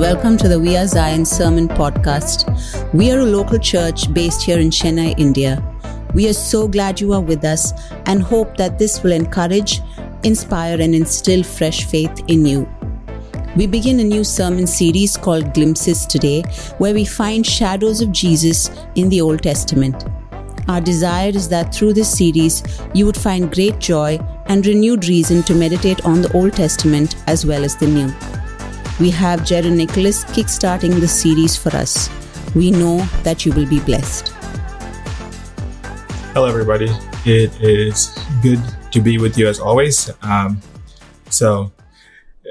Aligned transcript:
welcome 0.00 0.38
to 0.38 0.48
the 0.48 0.58
We 0.58 0.78
Are 0.78 0.86
Zion 0.86 1.26
Sermon 1.26 1.68
Podcast. 1.68 2.48
We 2.94 3.12
are 3.12 3.18
a 3.18 3.24
local 3.26 3.58
church 3.58 4.10
based 4.14 4.40
here 4.40 4.58
in 4.58 4.70
Chennai, 4.70 5.14
India. 5.18 5.62
We 6.14 6.26
are 6.26 6.32
so 6.32 6.66
glad 6.66 7.02
you 7.02 7.12
are 7.12 7.20
with 7.20 7.44
us 7.44 7.74
and 8.06 8.22
hope 8.22 8.56
that 8.56 8.78
this 8.78 9.02
will 9.02 9.12
encourage, 9.12 9.82
inspire, 10.22 10.80
and 10.80 10.94
instill 10.94 11.42
fresh 11.42 11.84
faith 11.84 12.18
in 12.28 12.46
you. 12.46 12.66
We 13.56 13.66
begin 13.66 14.00
a 14.00 14.04
new 14.04 14.24
sermon 14.24 14.66
series 14.66 15.18
called 15.18 15.52
Glimpses 15.52 16.06
today, 16.06 16.44
where 16.78 16.94
we 16.94 17.04
find 17.04 17.46
shadows 17.46 18.00
of 18.00 18.10
Jesus 18.10 18.70
in 18.94 19.10
the 19.10 19.20
Old 19.20 19.42
Testament. 19.42 20.06
Our 20.66 20.80
desire 20.80 21.28
is 21.28 21.46
that 21.50 21.74
through 21.74 21.92
this 21.92 22.10
series, 22.10 22.62
you 22.94 23.04
would 23.04 23.18
find 23.18 23.52
great 23.52 23.78
joy 23.80 24.18
and 24.46 24.66
renewed 24.66 25.08
reason 25.08 25.42
to 25.42 25.54
meditate 25.54 26.06
on 26.06 26.22
the 26.22 26.32
Old 26.32 26.54
Testament 26.54 27.16
as 27.26 27.44
well 27.44 27.64
as 27.64 27.76
the 27.76 27.86
New. 27.86 28.39
We 29.00 29.08
have 29.12 29.46
Jared 29.46 29.72
Nicholas 29.72 30.24
kickstarting 30.24 31.00
the 31.00 31.08
series 31.08 31.56
for 31.56 31.74
us. 31.74 32.10
We 32.54 32.70
know 32.70 32.98
that 33.22 33.46
you 33.46 33.52
will 33.52 33.66
be 33.66 33.80
blessed. 33.80 34.28
Hello, 36.34 36.44
everybody. 36.44 36.90
It 37.24 37.50
is 37.62 38.14
good 38.42 38.60
to 38.92 39.00
be 39.00 39.16
with 39.16 39.38
you 39.38 39.48
as 39.48 39.58
always. 39.58 40.10
Um, 40.20 40.60
so, 41.30 41.72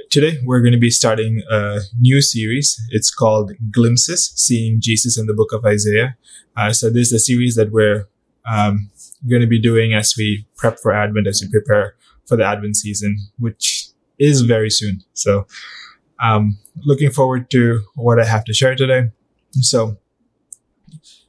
today 0.10 0.40
we're 0.44 0.62
going 0.62 0.74
to 0.74 0.80
be 0.80 0.90
starting 0.90 1.44
a 1.52 1.82
new 2.00 2.20
series. 2.20 2.82
It's 2.90 3.14
called 3.14 3.52
Glimpses 3.72 4.34
Seeing 4.36 4.82
Jesus 4.82 5.20
in 5.20 5.28
the 5.28 5.36
Book 5.36 5.54
of 5.54 5.64
Isaiah. 5.66 6.18
Uh, 6.58 6.74
so, 6.74 6.90
this 6.90 7.10
is 7.10 7.14
a 7.14 7.20
series 7.20 7.54
that 7.58 7.72
we're 7.72 8.08
um, 8.50 8.90
going 9.30 9.44
to 9.44 9.48
be 9.48 9.62
doing 9.62 9.94
as 9.94 10.16
we 10.18 10.48
prep 10.58 10.80
for 10.80 10.94
Advent, 10.94 11.28
as 11.28 11.44
we 11.44 11.52
prepare 11.52 11.94
for 12.26 12.38
the 12.38 12.44
Advent 12.44 12.76
season, 12.76 13.20
which 13.38 13.90
is 14.18 14.42
very 14.42 14.72
soon. 14.72 15.04
So, 15.14 15.46
um, 16.22 16.58
looking 16.86 17.12
forward 17.12 17.50
to 17.52 17.82
what 17.96 18.20
I 18.20 18.26
have 18.26 18.46
to 18.46 18.54
share 18.54 18.76
today. 18.76 19.10
So 19.62 19.98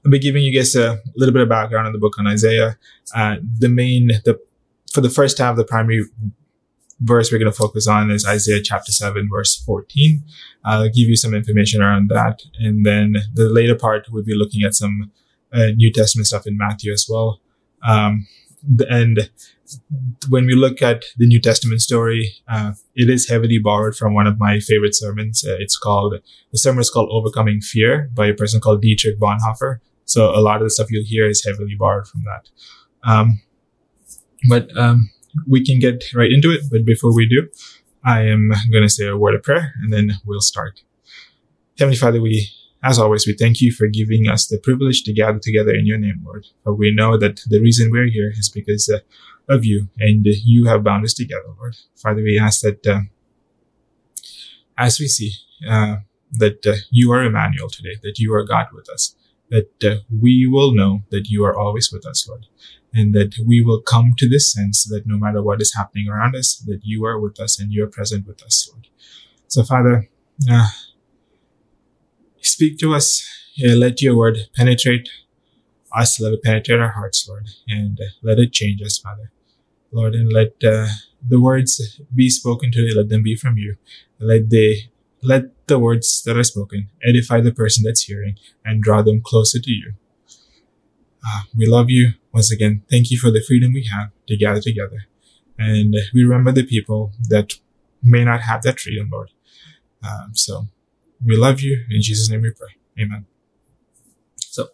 I'll 0.05 0.11
be 0.11 0.19
giving 0.19 0.43
you 0.43 0.57
guys 0.57 0.75
a 0.75 1.01
little 1.17 1.33
bit 1.33 1.43
of 1.43 1.49
background 1.49 1.87
on 1.87 1.93
the 1.93 1.99
book 1.99 2.19
on 2.19 2.27
Isaiah. 2.27 2.79
Uh, 3.15 3.37
the 3.59 3.69
main, 3.69 4.09
the, 4.25 4.41
for 4.93 5.01
the 5.01 5.11
first 5.11 5.39
half, 5.39 5.57
the 5.57 5.65
primary 5.65 6.05
verse 7.01 7.33
we're 7.33 7.39
going 7.39 7.51
to 7.51 7.57
focus 7.57 7.87
on 7.87 8.11
is 8.11 8.27
Isaiah 8.27 8.63
chapter 8.63 8.93
7, 8.93 9.29
verse 9.31 9.57
14. 9.65 10.23
I'll 10.65 10.89
give 10.89 11.09
you 11.09 11.17
some 11.17 11.35
information 11.35 11.83
around 11.83 12.09
that. 12.11 12.43
And 12.59 12.85
then 12.85 13.17
the 13.35 13.49
later 13.49 13.75
part, 13.75 14.07
we'll 14.11 14.25
be 14.25 14.35
looking 14.35 14.63
at 14.63 14.75
some 14.75 15.11
uh, 15.53 15.69
New 15.77 15.93
Testament 15.93 16.27
stuff 16.27 16.47
in 16.47 16.57
Matthew 16.57 16.93
as 16.93 17.07
well. 17.09 17.41
Um, 17.83 18.27
and 18.89 19.31
when 20.29 20.47
we 20.47 20.55
look 20.55 20.83
at 20.83 21.05
the 21.17 21.27
New 21.27 21.41
Testament 21.41 21.81
story, 21.81 22.33
uh, 22.49 22.73
it 22.95 23.09
is 23.09 23.29
heavily 23.29 23.59
borrowed 23.59 23.97
from 23.97 24.15
one 24.15 24.27
of 24.27 24.39
my 24.39 24.61
favorite 24.61 24.95
sermons. 24.95 25.45
Uh, 25.47 25.57
it's 25.59 25.79
called, 25.79 26.15
the 26.51 26.59
sermon 26.59 26.81
is 26.81 26.91
called 26.91 27.09
Overcoming 27.13 27.61
Fear 27.61 28.11
by 28.13 28.27
a 28.27 28.35
person 28.35 28.61
called 28.61 28.83
Dietrich 28.83 29.19
Bonhoeffer. 29.19 29.81
So 30.05 30.31
a 30.31 30.41
lot 30.41 30.57
of 30.57 30.65
the 30.65 30.71
stuff 30.71 30.91
you'll 30.91 31.05
hear 31.07 31.27
is 31.27 31.45
heavily 31.45 31.75
borrowed 31.79 32.09
from 32.09 32.25
that. 32.25 32.49
Um, 33.09 33.41
but, 34.49 34.77
um, 34.77 35.11
we 35.49 35.65
can 35.65 35.79
get 35.79 36.05
right 36.15 36.33
into 36.33 36.51
it. 36.51 36.63
But 36.71 36.85
before 36.85 37.15
we 37.15 37.29
do, 37.29 37.49
I 38.05 38.23
am 38.23 38.51
going 38.73 38.83
to 38.83 38.89
say 38.89 39.07
a 39.07 39.17
word 39.17 39.35
of 39.35 39.43
prayer 39.43 39.75
and 39.83 39.93
then 39.93 40.19
we'll 40.25 40.41
start. 40.41 40.83
Heavenly 41.79 41.97
Father, 41.97 42.21
we 42.21 42.51
as 42.83 42.99
always, 42.99 43.27
we 43.27 43.35
thank 43.35 43.61
you 43.61 43.73
for 43.73 43.89
giving 43.89 44.29
us 44.29 44.47
the 44.47 44.59
privilege 44.59 45.03
to 45.05 45.13
gather 45.13 45.39
together 45.39 45.75
in 45.75 45.87
your 45.87 45.99
name, 45.99 46.23
Lord. 46.25 46.47
For 46.65 46.75
we 46.75 46.95
know 46.95 47.19
that 47.19 47.41
the 47.47 47.61
reason 47.61 47.91
we're 47.91 48.09
here 48.09 48.33
is 48.37 48.49
because 48.49 48.89
uh, 48.89 49.01
of 49.53 49.65
you 49.65 49.89
and 49.99 50.27
uh, 50.27 50.31
you 50.45 50.67
have 50.67 50.85
bound 50.85 51.05
us 51.05 51.13
together, 51.13 51.49
Lord. 51.59 51.77
Father, 51.97 52.23
we 52.23 52.39
ask 52.39 52.63
that 52.63 52.87
uh, 52.87 53.01
as 54.79 54.99
we 54.99 55.09
see 55.09 55.33
uh, 55.69 55.97
that 56.33 56.67
uh, 56.67 56.77
you 56.91 57.13
are 57.13 57.23
Emmanuel 57.23 57.69
today, 57.69 57.97
that 58.03 58.19
you 58.19 58.33
are 58.33 58.45
God 58.45 58.69
with 58.73 58.89
us, 58.89 59.15
that 59.51 59.85
uh, 59.85 59.97
we 60.11 60.47
will 60.47 60.73
know 60.73 61.01
that 61.11 61.29
you 61.29 61.45
are 61.45 61.59
always 61.59 61.93
with 61.93 62.07
us, 62.07 62.27
Lord. 62.27 62.47
And 62.93 63.15
that 63.15 63.35
we 63.47 63.63
will 63.63 63.81
come 63.81 64.15
to 64.19 64.29
this 64.29 64.51
sense 64.51 64.83
that 64.85 65.07
no 65.07 65.17
matter 65.17 65.41
what 65.41 65.61
is 65.61 65.75
happening 65.77 66.09
around 66.09 66.35
us, 66.35 66.57
that 66.67 66.81
you 66.83 67.05
are 67.05 67.21
with 67.21 67.39
us 67.39 67.61
and 67.61 67.71
you 67.71 67.85
are 67.85 67.89
present 67.89 68.27
with 68.27 68.43
us, 68.43 68.69
Lord. 68.73 68.89
So, 69.47 69.63
Father, 69.63 70.09
Speak 72.51 72.79
to 72.79 72.95
us. 72.95 73.25
let 73.63 74.03
your 74.03 74.17
word 74.17 74.49
penetrate 74.57 75.09
us. 75.95 76.19
Let 76.19 76.33
it 76.33 76.43
penetrate 76.43 76.81
our 76.81 76.91
hearts, 76.91 77.29
Lord, 77.29 77.47
and 77.69 77.99
let 78.23 78.41
it 78.41 78.53
change 78.53 78.83
us, 78.83 78.99
Father. 78.99 79.31
Lord, 79.93 80.15
and 80.15 80.33
let 80.33 80.55
uh, 80.65 80.89
the 81.27 81.41
words 81.41 82.01
be 82.13 82.29
spoken 82.29 82.73
today. 82.73 82.93
Let 82.93 83.09
them 83.09 83.23
be 83.23 83.37
from 83.37 83.57
you. 83.57 83.77
Let 84.19 84.51
they, 84.51 84.91
let 85.23 85.45
the 85.69 85.79
words 85.79 86.23
that 86.25 86.37
are 86.37 86.43
spoken 86.43 86.89
edify 87.07 87.41
the 87.41 87.53
person 87.53 87.85
that's 87.85 88.03
hearing 88.03 88.37
and 88.65 88.83
draw 88.83 89.01
them 89.01 89.21
closer 89.23 89.61
to 89.61 89.71
you. 89.71 89.95
Uh, 91.25 91.43
we 91.57 91.67
love 91.67 91.89
you. 91.89 92.15
Once 92.33 92.51
again, 92.51 92.83
thank 92.91 93.13
you 93.13 93.19
for 93.19 93.31
the 93.31 93.43
freedom 93.47 93.73
we 93.73 93.85
have 93.85 94.11
to 94.27 94.37
gather 94.37 94.61
together. 94.61 95.07
And 95.57 95.95
we 96.13 96.25
remember 96.25 96.51
the 96.51 96.67
people 96.67 97.13
that 97.29 97.53
may 98.03 98.25
not 98.25 98.41
have 98.41 98.63
that 98.63 98.81
freedom, 98.81 99.09
Lord. 99.13 99.31
Um, 100.03 100.33
so 100.35 100.67
we 101.25 101.37
love 101.37 101.61
you. 101.61 101.85
In 101.91 102.03
Jesus' 102.03 102.31
name 102.31 102.43
we 102.43 102.51
pray. 102.51 102.69
Amen. 102.99 103.27
So, 104.37 104.69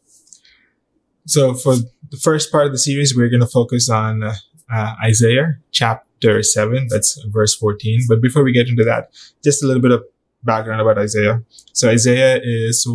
so 1.26 1.54
for 1.54 1.76
the 2.10 2.16
first 2.20 2.52
part 2.52 2.66
of 2.66 2.72
the 2.72 2.78
series, 2.78 3.16
we're 3.16 3.28
going 3.28 3.40
to 3.40 3.46
focus 3.46 3.90
on 3.90 4.22
uh, 4.22 4.34
uh, 4.72 4.94
Isaiah 5.04 5.58
chapter 5.70 6.42
7. 6.42 6.88
That's 6.90 7.20
verse 7.26 7.54
14. 7.54 8.02
But 8.08 8.20
before 8.20 8.44
we 8.44 8.52
get 8.52 8.68
into 8.68 8.84
that, 8.84 9.10
just 9.42 9.62
a 9.62 9.66
little 9.66 9.82
bit 9.82 9.90
of 9.90 10.04
background 10.42 10.80
about 10.80 10.98
Isaiah. 10.98 11.42
So 11.72 11.88
Isaiah 11.88 12.40
is, 12.42 12.88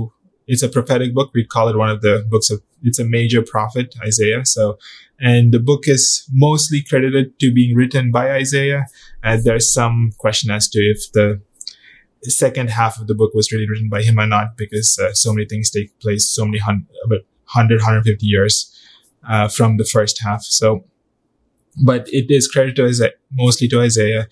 it's 0.47 0.63
a 0.63 0.69
prophetic 0.69 1.13
book. 1.13 1.31
We 1.33 1.45
call 1.45 1.67
it 1.67 1.77
one 1.77 1.89
of 1.89 2.01
the 2.01 2.25
books 2.29 2.49
of, 2.49 2.61
it's 2.83 2.99
a 2.99 3.05
major 3.05 3.43
prophet, 3.43 3.93
Isaiah. 4.03 4.45
So, 4.45 4.79
and 5.19 5.53
the 5.53 5.59
book 5.59 5.87
is 5.87 6.27
mostly 6.31 6.81
credited 6.81 7.39
to 7.39 7.53
being 7.53 7.75
written 7.75 8.11
by 8.11 8.31
Isaiah. 8.31 8.87
And 9.21 9.43
there's 9.43 9.71
some 9.71 10.13
question 10.17 10.49
as 10.49 10.67
to 10.69 10.79
if 10.79 11.11
the 11.11 11.41
the 11.50 11.50
second 12.29 12.69
half 12.69 12.99
of 12.99 13.07
the 13.07 13.15
book 13.15 13.33
was 13.33 13.51
really 13.51 13.67
written 13.67 13.89
by 13.89 14.03
him 14.03 14.19
or 14.19 14.27
not 14.27 14.55
because 14.57 14.99
uh, 14.99 15.13
so 15.13 15.33
many 15.33 15.45
things 15.45 15.71
take 15.71 15.97
place 15.99 16.29
so 16.29 16.45
many 16.45 16.59
hundred 16.59 16.85
about 17.03 17.21
100 17.53 17.79
150 17.79 18.25
years 18.25 18.75
uh, 19.27 19.47
from 19.47 19.77
the 19.77 19.85
first 19.85 20.21
half. 20.21 20.43
So 20.43 20.85
but 21.83 22.07
it 22.09 22.29
is 22.29 22.47
credited 22.47 22.75
to 22.77 22.85
Isaiah, 22.85 23.13
mostly 23.31 23.67
to 23.69 23.81
Isaiah. 23.81 24.27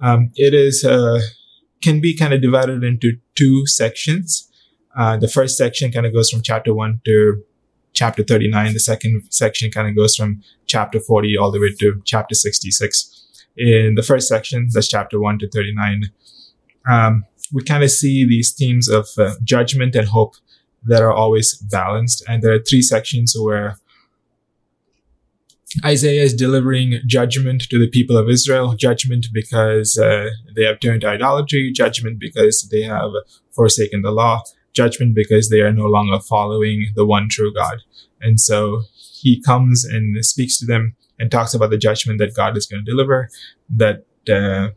Um, 0.00 0.30
it 0.34 0.54
is 0.54 0.84
uh, 0.84 1.20
can 1.82 2.00
be 2.00 2.16
kind 2.16 2.32
of 2.32 2.42
divided 2.42 2.82
into 2.82 3.18
two 3.34 3.66
sections. 3.66 4.48
Uh, 4.96 5.16
the 5.16 5.28
first 5.28 5.56
section 5.56 5.92
kind 5.92 6.04
of 6.04 6.12
goes 6.12 6.30
from 6.30 6.42
chapter 6.42 6.74
1 6.74 7.00
to 7.04 7.44
chapter 7.92 8.22
39 8.22 8.72
the 8.72 8.80
second 8.80 9.22
section 9.30 9.70
kind 9.70 9.88
of 9.88 9.96
goes 9.96 10.14
from 10.14 10.42
chapter 10.66 11.00
40 11.00 11.36
all 11.36 11.50
the 11.50 11.60
way 11.60 11.74
to 11.80 12.00
chapter 12.04 12.34
66 12.34 13.46
in 13.56 13.94
the 13.96 14.02
first 14.02 14.28
section 14.28 14.68
that's 14.72 14.88
chapter 14.88 15.20
1 15.20 15.40
to 15.40 15.48
39 15.48 16.04
um, 16.88 17.24
we 17.52 17.62
kind 17.64 17.82
of 17.82 17.90
see 17.90 18.24
these 18.24 18.52
themes 18.52 18.88
of 18.88 19.08
uh, 19.18 19.34
judgment 19.42 19.94
and 19.94 20.08
hope 20.08 20.34
that 20.84 21.02
are 21.02 21.12
always 21.12 21.54
balanced. 21.54 22.24
And 22.28 22.42
there 22.42 22.54
are 22.54 22.58
three 22.58 22.82
sections 22.82 23.36
where 23.38 23.76
Isaiah 25.84 26.22
is 26.22 26.34
delivering 26.34 27.00
judgment 27.06 27.62
to 27.70 27.78
the 27.78 27.88
people 27.88 28.16
of 28.16 28.28
Israel, 28.28 28.74
judgment 28.74 29.26
because 29.32 29.96
uh, 29.98 30.30
they 30.56 30.64
have 30.64 30.80
turned 30.80 31.02
to 31.02 31.08
idolatry, 31.08 31.70
judgment 31.70 32.18
because 32.18 32.68
they 32.72 32.82
have 32.82 33.10
forsaken 33.52 34.02
the 34.02 34.10
law, 34.10 34.42
judgment 34.72 35.14
because 35.14 35.48
they 35.48 35.60
are 35.60 35.72
no 35.72 35.86
longer 35.86 36.18
following 36.18 36.88
the 36.94 37.06
one 37.06 37.28
true 37.28 37.52
God. 37.54 37.78
And 38.20 38.40
so 38.40 38.82
he 39.20 39.40
comes 39.40 39.84
and 39.84 40.24
speaks 40.24 40.58
to 40.58 40.66
them 40.66 40.96
and 41.18 41.30
talks 41.30 41.54
about 41.54 41.70
the 41.70 41.78
judgment 41.78 42.18
that 42.18 42.34
God 42.34 42.56
is 42.56 42.66
going 42.66 42.84
to 42.84 42.90
deliver, 42.90 43.28
that 43.68 44.06
uh, 44.28 44.70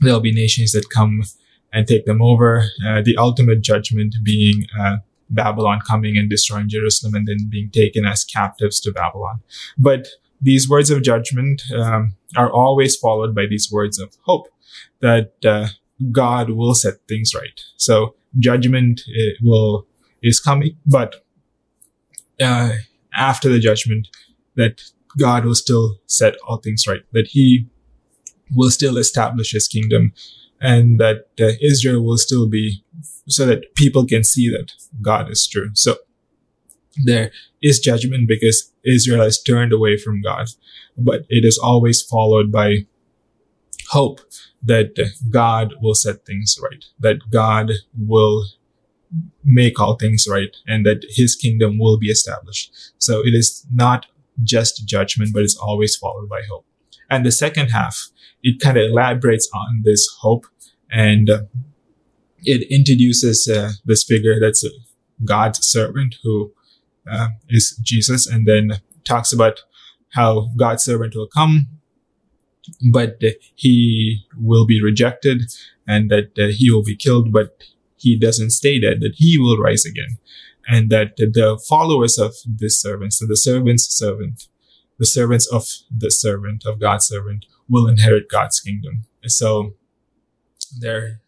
there'll 0.00 0.20
be 0.20 0.32
nations 0.32 0.72
that 0.72 0.90
come 0.90 1.22
and 1.72 1.86
take 1.86 2.04
them 2.04 2.20
over. 2.22 2.64
Uh, 2.86 3.02
the 3.02 3.16
ultimate 3.16 3.60
judgment 3.62 4.14
being 4.22 4.66
uh, 4.78 4.96
Babylon 5.30 5.80
coming 5.86 6.16
and 6.16 6.28
destroying 6.28 6.68
Jerusalem 6.68 7.14
and 7.14 7.26
then 7.26 7.48
being 7.48 7.70
taken 7.70 8.04
as 8.04 8.24
captives 8.24 8.80
to 8.80 8.92
Babylon. 8.92 9.40
But 9.78 10.08
these 10.40 10.68
words 10.68 10.90
of 10.90 11.02
judgment 11.02 11.62
um, 11.74 12.16
are 12.36 12.50
always 12.50 12.96
followed 12.96 13.34
by 13.34 13.46
these 13.46 13.70
words 13.70 13.98
of 13.98 14.16
hope 14.24 14.48
that 15.00 15.32
uh, 15.44 15.68
God 16.10 16.50
will 16.50 16.74
set 16.74 16.94
things 17.08 17.34
right. 17.34 17.60
So 17.76 18.14
judgment 18.38 19.02
uh, 19.08 19.34
will 19.42 19.86
is 20.22 20.40
coming, 20.40 20.76
but 20.86 21.24
uh, 22.40 22.72
after 23.14 23.48
the 23.48 23.58
judgment, 23.58 24.08
that 24.56 24.82
God 25.18 25.44
will 25.44 25.54
still 25.54 25.96
set 26.06 26.34
all 26.46 26.58
things 26.58 26.86
right. 26.86 27.00
That 27.12 27.28
He 27.28 27.66
will 28.54 28.70
still 28.70 28.96
establish 28.96 29.52
His 29.52 29.68
kingdom 29.68 30.12
and 30.60 30.98
that 31.00 31.26
uh, 31.40 31.52
Israel 31.62 32.04
will 32.04 32.18
still 32.18 32.48
be 32.48 32.84
so 33.26 33.46
that 33.46 33.74
people 33.74 34.06
can 34.06 34.24
see 34.24 34.50
that 34.50 34.72
God 35.00 35.30
is 35.30 35.46
true. 35.46 35.70
So 35.74 35.96
there 37.04 37.30
is 37.62 37.78
judgment 37.78 38.28
because 38.28 38.72
Israel 38.84 39.22
has 39.22 39.42
turned 39.42 39.72
away 39.72 39.96
from 39.96 40.20
God, 40.20 40.48
but 40.96 41.24
it 41.28 41.44
is 41.44 41.58
always 41.58 42.02
followed 42.02 42.50
by 42.50 42.86
hope 43.90 44.20
that 44.62 44.94
God 45.30 45.74
will 45.80 45.94
set 45.94 46.26
things 46.26 46.58
right, 46.62 46.84
that 46.98 47.30
God 47.30 47.70
will 47.96 48.44
make 49.44 49.80
all 49.80 49.96
things 49.96 50.26
right, 50.28 50.54
and 50.66 50.84
that 50.84 51.04
his 51.08 51.34
kingdom 51.34 51.78
will 51.78 51.98
be 51.98 52.08
established. 52.08 52.72
So 52.98 53.20
it 53.20 53.34
is 53.34 53.66
not 53.72 54.06
just 54.42 54.86
judgment, 54.86 55.30
but 55.32 55.42
it's 55.42 55.56
always 55.56 55.96
followed 55.96 56.28
by 56.28 56.42
hope. 56.48 56.66
And 57.10 57.26
the 57.26 57.32
second 57.32 57.68
half, 57.68 58.08
it 58.42 58.60
kind 58.60 58.78
of 58.78 58.90
elaborates 58.90 59.48
on 59.52 59.82
this 59.84 60.08
hope 60.20 60.46
and 60.90 61.28
uh, 61.28 61.42
it 62.42 62.66
introduces 62.70 63.48
uh, 63.48 63.72
this 63.84 64.04
figure 64.04 64.40
that's 64.40 64.64
God's 65.24 65.66
servant 65.66 66.16
who 66.22 66.52
uh, 67.10 67.28
is 67.48 67.78
Jesus 67.82 68.26
and 68.26 68.46
then 68.46 68.80
talks 69.04 69.32
about 69.32 69.60
how 70.14 70.48
God's 70.56 70.84
servant 70.84 71.14
will 71.14 71.28
come, 71.28 71.68
but 72.92 73.20
he 73.54 74.24
will 74.36 74.66
be 74.66 74.82
rejected 74.82 75.42
and 75.86 76.10
that 76.10 76.38
uh, 76.38 76.48
he 76.50 76.70
will 76.70 76.82
be 76.82 76.96
killed, 76.96 77.32
but 77.32 77.62
he 77.96 78.18
doesn't 78.18 78.50
stay 78.50 78.80
dead, 78.80 79.00
that 79.00 79.14
he 79.16 79.38
will 79.38 79.58
rise 79.58 79.84
again. 79.84 80.18
And 80.66 80.88
that 80.90 81.16
the 81.16 81.60
followers 81.68 82.18
of 82.18 82.34
this 82.46 82.80
servant, 82.80 83.12
so 83.12 83.26
the 83.26 83.36
servant's 83.36 83.92
servant, 83.92 84.46
the 85.00 85.06
servants 85.06 85.50
of 85.50 85.66
the 85.90 86.10
servant, 86.10 86.64
of 86.66 86.78
God's 86.78 87.06
servant, 87.06 87.46
will 87.68 87.88
inherit 87.88 88.28
God's 88.30 88.60
kingdom. 88.60 89.04
So 89.26 89.72
there, 90.78 91.20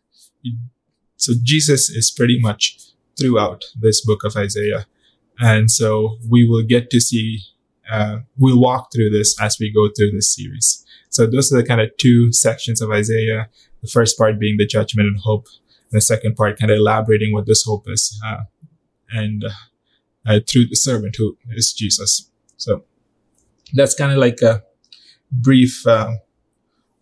so 1.16 1.32
Jesus 1.42 1.88
is 1.88 2.10
pretty 2.10 2.38
much 2.38 2.78
throughout 3.18 3.64
this 3.74 4.04
book 4.04 4.24
of 4.24 4.36
Isaiah. 4.36 4.86
And 5.38 5.70
so 5.70 6.18
we 6.28 6.46
will 6.46 6.62
get 6.62 6.90
to 6.90 7.00
see, 7.00 7.40
uh, 7.90 8.18
we'll 8.36 8.60
walk 8.60 8.92
through 8.92 9.08
this 9.08 9.40
as 9.40 9.56
we 9.58 9.72
go 9.72 9.88
through 9.88 10.10
this 10.10 10.34
series. 10.34 10.84
So 11.08 11.26
those 11.26 11.50
are 11.50 11.56
the 11.56 11.66
kind 11.66 11.80
of 11.80 11.96
two 11.96 12.30
sections 12.30 12.82
of 12.82 12.90
Isaiah. 12.90 13.48
The 13.80 13.88
first 13.88 14.18
part 14.18 14.38
being 14.38 14.58
the 14.58 14.66
judgment 14.66 15.08
and 15.08 15.18
hope. 15.18 15.46
And 15.90 15.96
the 15.96 16.02
second 16.02 16.36
part 16.36 16.58
kind 16.58 16.70
of 16.70 16.76
elaborating 16.76 17.32
what 17.32 17.46
this 17.46 17.64
hope 17.64 17.88
is. 17.88 18.20
Uh, 18.24 18.42
and 19.10 19.46
uh, 20.26 20.40
through 20.46 20.66
the 20.66 20.76
servant 20.76 21.16
who 21.16 21.38
is 21.50 21.72
Jesus. 21.72 22.30
So 22.58 22.84
that's 23.72 23.94
kind 23.94 24.12
of 24.12 24.18
like 24.18 24.40
a 24.42 24.62
brief 25.30 25.86
uh, 25.86 26.12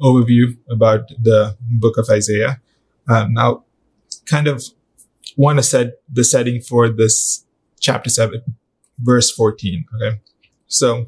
overview 0.00 0.56
about 0.68 1.08
the 1.20 1.56
book 1.60 1.98
of 1.98 2.08
Isaiah. 2.10 2.60
Um, 3.08 3.34
now, 3.34 3.64
kind 4.26 4.46
of 4.46 4.64
want 5.36 5.58
to 5.58 5.62
set 5.62 6.00
the 6.08 6.24
setting 6.24 6.60
for 6.60 6.88
this 6.88 7.44
chapter 7.80 8.10
7, 8.10 8.42
verse 8.98 9.30
14. 9.30 9.84
Okay. 9.94 10.20
So, 10.66 11.06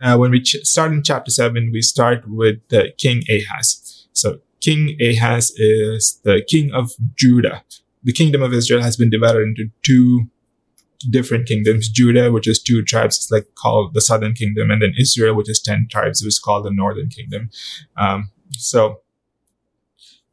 uh, 0.00 0.16
when 0.16 0.30
we 0.30 0.40
ch- 0.40 0.64
start 0.64 0.92
in 0.92 1.02
chapter 1.02 1.30
7, 1.30 1.70
we 1.72 1.82
start 1.82 2.24
with 2.28 2.66
the 2.68 2.92
King 2.98 3.22
Ahaz. 3.28 4.06
So, 4.12 4.40
King 4.60 4.96
Ahaz 5.00 5.50
is 5.56 6.20
the 6.22 6.42
king 6.48 6.72
of 6.72 6.92
Judah. 7.16 7.64
The 8.04 8.12
kingdom 8.12 8.42
of 8.42 8.52
Israel 8.52 8.82
has 8.82 8.96
been 8.96 9.10
divided 9.10 9.42
into 9.42 9.70
two 9.82 10.28
different 11.02 11.46
kingdoms. 11.46 11.88
Judah, 11.88 12.32
which 12.32 12.48
is 12.48 12.62
two 12.62 12.82
tribes, 12.82 13.18
is 13.18 13.30
like 13.30 13.46
called 13.54 13.94
the 13.94 14.00
southern 14.00 14.34
kingdom, 14.34 14.70
and 14.70 14.82
then 14.82 14.94
Israel, 14.98 15.34
which 15.34 15.50
is 15.50 15.60
10 15.60 15.88
tribes, 15.90 16.22
it 16.22 16.26
was 16.26 16.38
called 16.38 16.64
the 16.64 16.70
northern 16.70 17.08
kingdom. 17.08 17.50
Um, 17.96 18.30
so, 18.56 19.00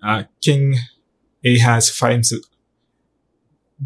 uh, 0.03 0.23
King 0.41 0.75
Ahaz 1.45 1.89
finds 1.89 2.33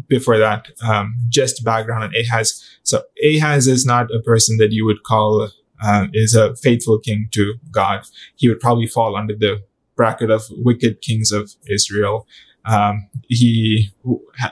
before 0.08 0.38
that, 0.38 0.68
um, 0.82 1.14
just 1.28 1.64
background 1.64 2.04
on 2.04 2.12
Ahaz. 2.14 2.62
So 2.82 3.02
Ahaz 3.24 3.66
is 3.66 3.86
not 3.86 4.10
a 4.12 4.20
person 4.20 4.56
that 4.58 4.72
you 4.72 4.84
would 4.84 5.02
call 5.04 5.50
uh, 5.82 6.06
is 6.12 6.34
a 6.34 6.56
faithful 6.56 6.98
king 6.98 7.28
to 7.32 7.54
God. 7.70 8.04
He 8.36 8.48
would 8.48 8.60
probably 8.60 8.86
fall 8.86 9.16
under 9.16 9.34
the 9.34 9.62
bracket 9.96 10.30
of 10.30 10.44
wicked 10.50 11.00
kings 11.00 11.30
of 11.30 11.52
Israel. 11.68 12.26
Um, 12.64 13.08
he 13.28 13.90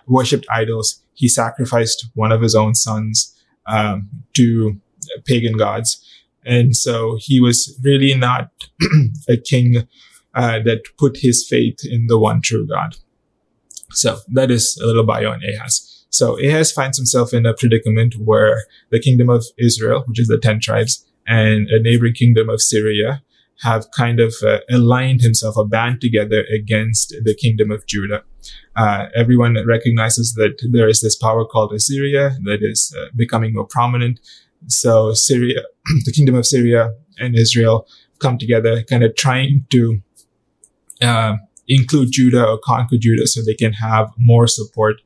worshipped 0.06 0.46
idols. 0.50 1.00
He 1.14 1.28
sacrificed 1.28 2.06
one 2.14 2.32
of 2.32 2.40
his 2.40 2.54
own 2.54 2.74
sons 2.74 3.34
um, 3.66 4.08
to 4.34 4.80
pagan 5.24 5.56
gods, 5.56 6.04
and 6.44 6.76
so 6.76 7.16
he 7.20 7.40
was 7.40 7.78
really 7.82 8.14
not 8.14 8.50
a 9.28 9.36
king 9.36 9.86
uh, 10.34 10.60
that 10.64 10.82
put 10.98 11.18
his 11.18 11.46
faith 11.48 11.80
in 11.84 12.06
the 12.06 12.18
one 12.18 12.40
true 12.40 12.66
God. 12.66 12.96
So 13.90 14.18
that 14.28 14.50
is 14.50 14.78
a 14.82 14.86
little 14.86 15.04
bio 15.04 15.32
on 15.32 15.40
Ahaz. 15.44 16.04
So 16.10 16.38
Ahaz 16.38 16.72
finds 16.72 16.98
himself 16.98 17.32
in 17.32 17.46
a 17.46 17.54
predicament 17.54 18.14
where 18.18 18.64
the 18.90 19.00
kingdom 19.00 19.28
of 19.30 19.44
Israel, 19.58 20.04
which 20.06 20.20
is 20.20 20.28
the 20.28 20.38
10 20.38 20.60
tribes, 20.60 21.06
and 21.26 21.68
a 21.68 21.80
neighboring 21.80 22.14
kingdom 22.14 22.48
of 22.48 22.60
Syria 22.60 23.22
have 23.62 23.86
kind 23.96 24.20
of 24.20 24.34
uh, 24.44 24.58
aligned 24.70 25.20
himself 25.20 25.56
or 25.56 25.66
band 25.66 26.00
together 26.00 26.44
against 26.54 27.14
the 27.22 27.34
kingdom 27.34 27.70
of 27.70 27.86
Judah. 27.86 28.22
Uh, 28.74 29.06
everyone 29.14 29.56
recognizes 29.66 30.34
that 30.34 30.56
there 30.72 30.88
is 30.88 31.00
this 31.00 31.16
power 31.16 31.44
called 31.44 31.72
Assyria 31.72 32.36
that 32.44 32.58
is 32.60 32.94
uh, 32.98 33.06
becoming 33.14 33.54
more 33.54 33.66
prominent. 33.66 34.18
So 34.66 35.12
Syria, 35.12 35.62
the 36.04 36.12
kingdom 36.12 36.34
of 36.34 36.46
Syria 36.46 36.92
and 37.18 37.36
Israel 37.36 37.86
come 38.18 38.36
together, 38.36 38.82
kind 38.82 39.04
of 39.04 39.14
trying 39.14 39.66
to 39.70 40.00
uh, 41.00 41.36
include 41.68 42.10
Judah 42.10 42.44
or 42.44 42.58
conquer 42.58 42.96
Judah 42.98 43.26
so 43.26 43.42
they 43.42 43.54
can 43.54 43.74
have 43.74 44.10
more 44.18 44.48
support 44.48 44.96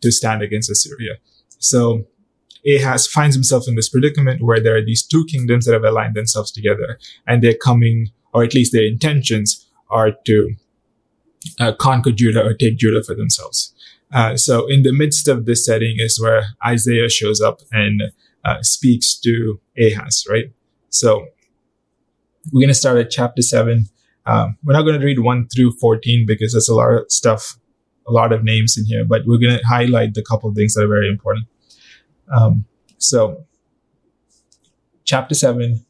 to 0.00 0.10
stand 0.10 0.42
against 0.42 0.70
Assyria. 0.70 1.16
So 1.58 2.06
Ahaz 2.66 3.06
finds 3.06 3.36
himself 3.36 3.68
in 3.68 3.76
this 3.76 3.88
predicament 3.88 4.42
where 4.42 4.60
there 4.60 4.76
are 4.76 4.84
these 4.84 5.04
two 5.04 5.24
kingdoms 5.30 5.64
that 5.64 5.72
have 5.72 5.84
aligned 5.84 6.14
themselves 6.14 6.50
together 6.50 6.98
and 7.26 7.42
they're 7.42 7.54
coming, 7.54 8.10
or 8.32 8.42
at 8.42 8.54
least 8.54 8.72
their 8.72 8.84
intentions 8.84 9.68
are 9.90 10.12
to 10.26 10.54
uh, 11.60 11.72
conquer 11.72 12.10
Judah 12.10 12.44
or 12.44 12.54
take 12.54 12.76
Judah 12.76 13.02
for 13.02 13.14
themselves. 13.14 13.72
Uh, 14.12 14.36
so 14.36 14.66
in 14.68 14.82
the 14.82 14.92
midst 14.92 15.28
of 15.28 15.46
this 15.46 15.64
setting 15.64 15.96
is 15.98 16.20
where 16.20 16.46
Isaiah 16.66 17.08
shows 17.08 17.40
up 17.40 17.60
and 17.72 18.02
uh, 18.44 18.62
speaks 18.62 19.18
to 19.20 19.60
Ahaz, 19.78 20.26
right? 20.28 20.52
So 20.90 21.26
we're 22.52 22.60
going 22.60 22.68
to 22.68 22.74
start 22.74 22.98
at 22.98 23.10
chapter 23.10 23.42
7, 23.42 23.86
um, 24.26 24.58
we're 24.64 24.72
not 24.72 24.82
going 24.82 24.98
to 24.98 25.04
read 25.04 25.20
1 25.20 25.48
through 25.48 25.72
14 25.72 26.24
because 26.26 26.52
there's 26.52 26.68
a 26.68 26.74
lot 26.74 26.92
of 26.92 27.10
stuff, 27.10 27.58
a 28.06 28.12
lot 28.12 28.32
of 28.32 28.44
names 28.44 28.76
in 28.76 28.84
here, 28.84 29.04
but 29.04 29.22
we're 29.26 29.38
going 29.38 29.58
to 29.58 29.66
highlight 29.66 30.14
the 30.14 30.22
couple 30.22 30.52
things 30.52 30.74
that 30.74 30.84
are 30.84 30.88
very 30.88 31.08
important. 31.08 31.46
Um, 32.34 32.64
so, 32.98 33.44
chapter 35.04 35.34
7, 35.34 35.84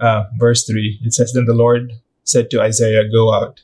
uh, 0.00 0.24
verse 0.38 0.66
3, 0.66 1.00
it 1.02 1.14
says, 1.14 1.32
Then 1.32 1.44
the 1.46 1.54
Lord 1.54 1.92
said 2.24 2.50
to 2.50 2.60
Isaiah, 2.60 3.08
Go 3.08 3.32
out, 3.32 3.62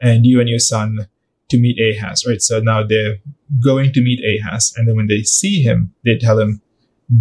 and 0.00 0.24
you 0.24 0.40
and 0.40 0.48
your 0.48 0.58
son 0.58 1.08
to 1.48 1.58
meet 1.58 1.78
Ahaz, 1.80 2.24
right? 2.26 2.42
So 2.42 2.60
now 2.60 2.86
they're 2.86 3.16
going 3.62 3.92
to 3.92 4.02
meet 4.02 4.20
Ahaz. 4.22 4.72
And 4.76 4.86
then 4.86 4.96
when 4.96 5.06
they 5.06 5.22
see 5.22 5.62
him, 5.62 5.94
they 6.04 6.16
tell 6.16 6.38
him, 6.38 6.60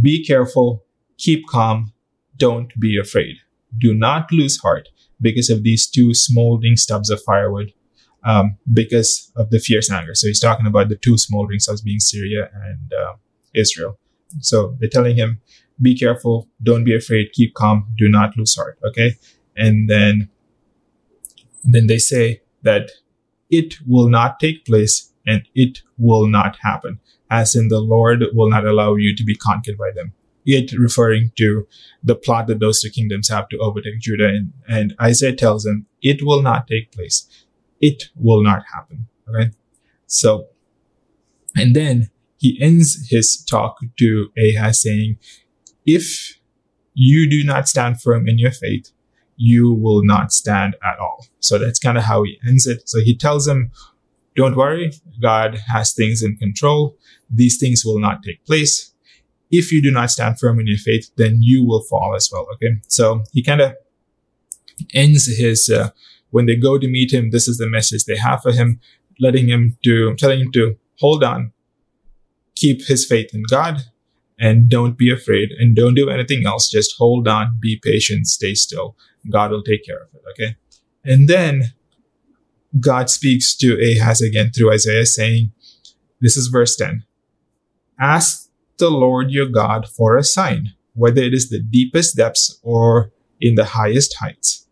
Be 0.02 0.24
careful, 0.24 0.84
keep 1.18 1.48
calm, 1.48 1.94
don't 2.38 2.72
be 2.80 2.98
afraid. 2.98 3.38
Do 3.78 3.94
not 3.94 4.32
lose 4.32 4.58
heart 4.60 4.90
because 5.20 5.50
of 5.50 5.64
these 5.64 5.88
two 5.88 6.14
smoldering 6.14 6.76
stubs 6.76 7.10
of 7.10 7.22
firewood 7.24 7.74
um, 8.24 8.58
because 8.72 9.32
of 9.36 9.50
the 9.50 9.60
fierce 9.60 9.92
anger. 9.92 10.14
So 10.14 10.28
he's 10.28 10.40
talking 10.40 10.68
about 10.68 10.90
the 10.90 10.96
two 10.96 11.18
smoldering 11.18 11.60
stubs 11.60 11.82
being 11.82 12.00
Syria 12.00 12.50
and 12.54 12.94
uh, 12.94 13.14
Israel. 13.54 13.98
So 14.40 14.76
they're 14.80 14.90
telling 14.90 15.16
him, 15.16 15.42
be 15.82 15.98
careful, 15.98 16.48
don't 16.62 16.84
be 16.84 16.96
afraid, 16.96 17.32
keep 17.34 17.54
calm, 17.54 17.88
do 17.98 18.10
not 18.10 18.36
lose 18.38 18.56
heart. 18.56 18.80
Okay. 18.86 19.16
And 19.56 19.90
then, 19.90 20.30
then 21.64 21.88
they 21.88 21.98
say 21.98 22.42
that 22.64 22.92
it 23.50 23.76
will 23.86 24.10
not 24.10 24.40
take 24.40 24.66
place 24.66 25.14
and 25.26 25.44
it 25.56 25.80
will 25.98 26.28
not 26.28 26.58
happen, 26.62 27.00
as 27.30 27.56
in 27.56 27.68
the 27.68 27.80
Lord 27.80 28.24
will 28.34 28.50
not 28.50 28.66
allow 28.66 28.96
you 28.96 29.16
to 29.16 29.24
be 29.24 29.36
conquered 29.36 29.78
by 29.78 29.92
them 29.94 30.14
it 30.48 30.72
referring 30.80 31.32
to 31.36 31.68
the 32.02 32.16
plot 32.16 32.48
that 32.48 32.60
those 32.60 32.82
two 32.82 32.90
kingdoms 32.90 33.28
have 33.28 33.50
to 33.50 33.58
overtake 33.58 34.00
Judah. 34.00 34.30
And, 34.30 34.54
and 34.68 34.96
Isaiah 35.00 35.36
tells 35.36 35.64
them 35.64 35.86
it 36.02 36.24
will 36.24 36.42
not 36.42 36.68
take 36.68 36.92
place. 36.92 37.28
It 37.82 38.06
will 38.16 38.42
not 38.42 38.64
happen. 38.74 39.08
Okay. 39.30 39.52
So, 40.08 40.48
and 41.56 41.76
then 41.76 42.10
he 42.38 42.58
ends 42.62 43.08
his 43.10 43.44
talk 43.44 43.78
to 43.98 44.30
Ahaz 44.38 44.82
saying, 44.82 45.18
if 45.86 46.40
you 46.94 47.30
do 47.30 47.44
not 47.44 47.68
stand 47.68 48.02
firm 48.02 48.28
in 48.28 48.38
your 48.38 48.52
faith, 48.52 48.92
you 49.36 49.74
will 49.74 50.04
not 50.04 50.32
stand 50.32 50.76
at 50.84 51.00
all. 51.00 51.26
So 51.40 51.58
that's 51.58 51.80
kind 51.80 51.98
of 51.98 52.04
how 52.06 52.24
he 52.24 52.40
ends 52.48 52.66
it. 52.66 52.90
So 52.90 53.00
he 53.00 53.16
tells 53.16 53.48
him, 53.48 53.72
don't 54.36 54.56
worry. 54.56 54.92
God 55.22 55.60
has 55.68 55.94
things 55.94 56.24
in 56.24 56.36
control. 56.38 56.98
These 57.30 57.58
things 57.58 57.84
will 57.86 58.00
not 58.00 58.24
take 58.24 58.46
place 58.46 58.94
if 59.52 59.72
you 59.72 59.82
do 59.82 59.92
not 59.92 60.12
stand 60.12 60.40
firm 60.40 60.60
in 60.60 60.68
your 60.68 60.78
faith, 60.78 61.10
then 61.16 61.40
you 61.42 61.66
will 61.66 61.82
fall 61.82 62.16
as 62.16 62.30
well. 62.32 62.48
Okay. 62.54 62.78
So 62.88 63.24
he 63.32 63.44
kind 63.44 63.62
of 63.62 63.76
ends 64.94 65.26
his, 65.38 65.70
uh, 65.70 65.92
when 66.32 66.46
they 66.46 66.56
go 66.56 66.78
to 66.78 66.88
meet 66.88 67.14
him, 67.14 67.32
this 67.32 67.48
is 67.48 67.58
the 67.58 67.70
message 67.70 68.06
they 68.06 68.18
have 68.18 68.42
for 68.42 68.52
him, 68.52 68.80
letting 69.20 69.48
him 69.48 69.78
to, 69.84 70.16
telling 70.16 70.40
him 70.40 70.52
to 70.54 70.76
hold 71.00 71.24
on, 71.24 71.54
keep 72.60 72.86
his 72.88 73.06
faith 73.06 73.34
in 73.34 73.44
God 73.50 73.84
and 74.40 74.70
don't 74.70 74.98
be 74.98 75.12
afraid 75.12 75.50
and 75.52 75.76
don't 75.76 75.96
do 75.96 76.10
anything 76.10 76.46
else. 76.46 76.70
Just 76.70 76.96
hold 76.98 77.28
on, 77.28 77.58
be 77.60 77.80
patient, 77.82 78.28
stay 78.28 78.54
still. 78.54 78.96
God 79.30 79.52
will 79.52 79.64
take 79.64 79.86
care 79.86 80.02
of 80.02 80.10
it. 80.14 80.22
Okay. 80.32 80.56
And 81.04 81.28
then 81.28 81.74
God 82.80 83.10
speaks 83.10 83.56
to 83.58 83.78
Ahaz 83.80 84.22
again 84.22 84.52
through 84.52 84.74
Isaiah 84.74 85.06
saying, 85.06 85.52
this 86.20 86.38
is 86.38 86.48
verse 86.48 86.76
10. 86.76 87.04
Ask 88.00 88.50
the 88.78 88.90
Lord 88.90 89.32
your 89.32 89.48
God 89.48 89.88
for 89.88 90.18
a 90.18 90.24
sign, 90.24 90.74
whether 90.94 91.22
it 91.22 91.34
is 91.34 91.50
the 91.50 91.62
deepest 91.62 92.16
depths 92.16 92.60
or 92.62 93.12
in 93.40 93.56
the 93.56 93.66
highest 93.66 94.18
heights. 94.18 94.68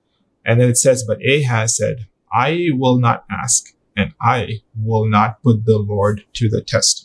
And 0.45 0.61
then 0.61 0.69
it 0.69 0.77
says, 0.77 1.03
but 1.07 1.19
Ahaz 1.25 1.75
said, 1.75 2.07
I 2.31 2.67
will 2.73 2.99
not 2.99 3.25
ask 3.29 3.73
and 3.95 4.13
I 4.21 4.59
will 4.79 5.07
not 5.07 5.41
put 5.41 5.65
the 5.65 5.77
Lord 5.77 6.25
to 6.33 6.49
the 6.49 6.61
test. 6.61 7.04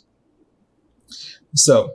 So 1.54 1.92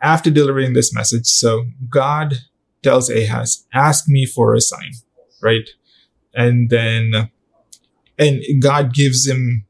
after 0.00 0.30
delivering 0.30 0.72
this 0.72 0.94
message, 0.94 1.26
so 1.26 1.66
God 1.88 2.34
tells 2.82 3.10
Ahaz, 3.10 3.66
ask 3.74 4.08
me 4.08 4.26
for 4.26 4.54
a 4.54 4.60
sign, 4.60 4.92
right? 5.42 5.68
And 6.34 6.70
then, 6.70 7.30
and 8.18 8.42
God 8.62 8.94
gives 8.94 9.26
him, 9.26 9.64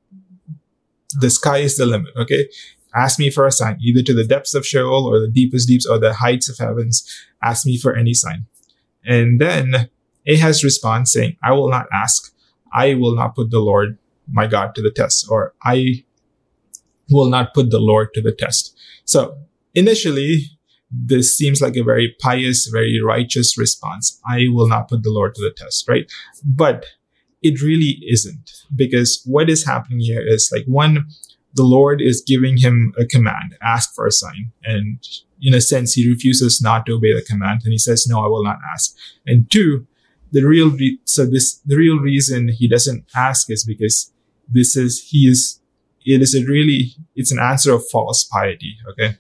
the 1.18 1.30
sky 1.30 1.58
is 1.58 1.76
the 1.76 1.86
limit, 1.86 2.12
okay? 2.16 2.48
Ask 2.94 3.18
me 3.18 3.30
for 3.30 3.46
a 3.46 3.52
sign, 3.52 3.78
either 3.82 4.02
to 4.02 4.14
the 4.14 4.26
depths 4.26 4.54
of 4.54 4.66
Sheol 4.66 5.06
or 5.06 5.20
the 5.20 5.30
deepest 5.30 5.68
deeps 5.68 5.86
or 5.86 5.98
the 5.98 6.14
heights 6.14 6.48
of 6.48 6.58
heavens. 6.58 7.08
Ask 7.42 7.66
me 7.66 7.78
for 7.78 7.94
any 7.94 8.14
sign. 8.14 8.46
And 9.04 9.40
then 9.40 9.88
Ahaz 10.26 10.62
responds 10.64 11.12
saying, 11.12 11.36
I 11.42 11.52
will 11.52 11.70
not 11.70 11.86
ask. 11.92 12.32
I 12.72 12.94
will 12.94 13.14
not 13.14 13.34
put 13.34 13.50
the 13.50 13.60
Lord 13.60 13.98
my 14.30 14.46
God 14.46 14.74
to 14.74 14.82
the 14.82 14.90
test, 14.90 15.26
or 15.30 15.54
I 15.64 16.04
will 17.10 17.28
not 17.28 17.54
put 17.54 17.70
the 17.70 17.80
Lord 17.80 18.12
to 18.14 18.22
the 18.22 18.32
test. 18.32 18.76
So 19.04 19.38
initially, 19.74 20.44
this 20.90 21.36
seems 21.36 21.60
like 21.60 21.76
a 21.76 21.82
very 21.82 22.14
pious, 22.20 22.66
very 22.66 23.00
righteous 23.04 23.58
response. 23.58 24.20
I 24.26 24.46
will 24.50 24.68
not 24.68 24.88
put 24.88 25.02
the 25.02 25.10
Lord 25.10 25.34
to 25.34 25.42
the 25.42 25.50
test, 25.50 25.88
right? 25.88 26.10
But 26.44 26.86
it 27.42 27.62
really 27.62 28.02
isn't 28.08 28.50
because 28.74 29.22
what 29.24 29.48
is 29.48 29.66
happening 29.66 30.00
here 30.00 30.22
is 30.26 30.50
like 30.52 30.64
one, 30.66 31.06
the 31.54 31.62
Lord 31.62 32.00
is 32.00 32.22
giving 32.26 32.58
him 32.58 32.92
a 32.98 33.06
command, 33.06 33.56
ask 33.62 33.94
for 33.94 34.06
a 34.06 34.12
sign. 34.12 34.52
And 34.64 35.02
in 35.40 35.54
a 35.54 35.60
sense, 35.60 35.92
he 35.92 36.08
refuses 36.08 36.60
not 36.62 36.86
to 36.86 36.94
obey 36.94 37.12
the 37.12 37.22
command 37.22 37.62
and 37.64 37.72
he 37.72 37.78
says, 37.78 38.06
no, 38.08 38.24
I 38.24 38.28
will 38.28 38.44
not 38.44 38.58
ask. 38.72 38.94
And 39.26 39.50
two, 39.50 39.86
the 40.32 40.42
real, 40.42 40.70
re- 40.70 40.98
so 41.04 41.26
this, 41.26 41.60
the 41.64 41.76
real 41.76 41.98
reason 41.98 42.48
he 42.48 42.68
doesn't 42.68 43.04
ask 43.14 43.50
is 43.50 43.64
because 43.64 44.12
this 44.48 44.76
is, 44.76 45.08
he 45.08 45.28
is, 45.28 45.57
it 46.08 46.22
is 46.22 46.34
a 46.34 46.44
really, 46.44 46.92
it's 47.14 47.30
an 47.30 47.38
answer 47.38 47.72
of 47.74 47.84
false 47.92 48.24
piety. 48.24 48.76
Okay. 48.90 49.16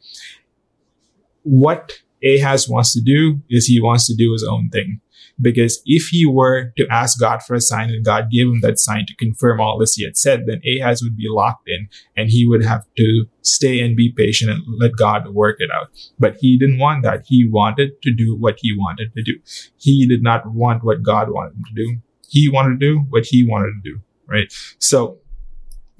What 1.42 1.98
Ahaz 2.24 2.68
wants 2.68 2.94
to 2.94 3.00
do 3.00 3.42
is 3.50 3.66
he 3.66 3.80
wants 3.80 4.06
to 4.06 4.14
do 4.16 4.32
his 4.32 4.42
own 4.42 4.70
thing. 4.70 5.00
Because 5.40 5.80
if 5.84 6.08
he 6.08 6.26
were 6.26 6.72
to 6.76 6.86
ask 6.90 7.20
God 7.20 7.42
for 7.42 7.54
a 7.54 7.60
sign 7.60 7.90
and 7.90 8.04
God 8.04 8.28
gave 8.30 8.46
him 8.48 8.60
that 8.62 8.78
sign 8.78 9.06
to 9.06 9.14
confirm 9.14 9.60
all 9.60 9.78
this 9.78 9.94
he 9.94 10.04
had 10.04 10.16
said, 10.16 10.46
then 10.46 10.60
Ahaz 10.66 11.00
would 11.02 11.16
be 11.16 11.28
locked 11.28 11.68
in 11.68 11.88
and 12.16 12.28
he 12.28 12.44
would 12.44 12.64
have 12.64 12.84
to 12.96 13.26
stay 13.42 13.80
and 13.80 13.94
be 13.94 14.10
patient 14.10 14.50
and 14.50 14.62
let 14.80 14.92
God 14.98 15.28
work 15.28 15.56
it 15.60 15.70
out. 15.70 15.90
But 16.18 16.38
he 16.40 16.58
didn't 16.58 16.78
want 16.78 17.04
that. 17.04 17.22
He 17.26 17.48
wanted 17.48 18.02
to 18.02 18.12
do 18.12 18.34
what 18.36 18.56
he 18.60 18.74
wanted 18.76 19.12
to 19.14 19.22
do. 19.22 19.34
He 19.76 20.08
did 20.08 20.22
not 20.22 20.52
want 20.52 20.82
what 20.82 21.02
God 21.02 21.30
wanted 21.30 21.54
him 21.54 21.64
to 21.68 21.74
do. 21.74 22.00
He 22.28 22.48
wanted 22.48 22.80
to 22.80 22.94
do 22.94 22.98
what 23.10 23.26
he 23.26 23.46
wanted 23.46 23.74
to 23.74 23.92
do, 23.92 24.00
right? 24.26 24.52
So 24.78 25.18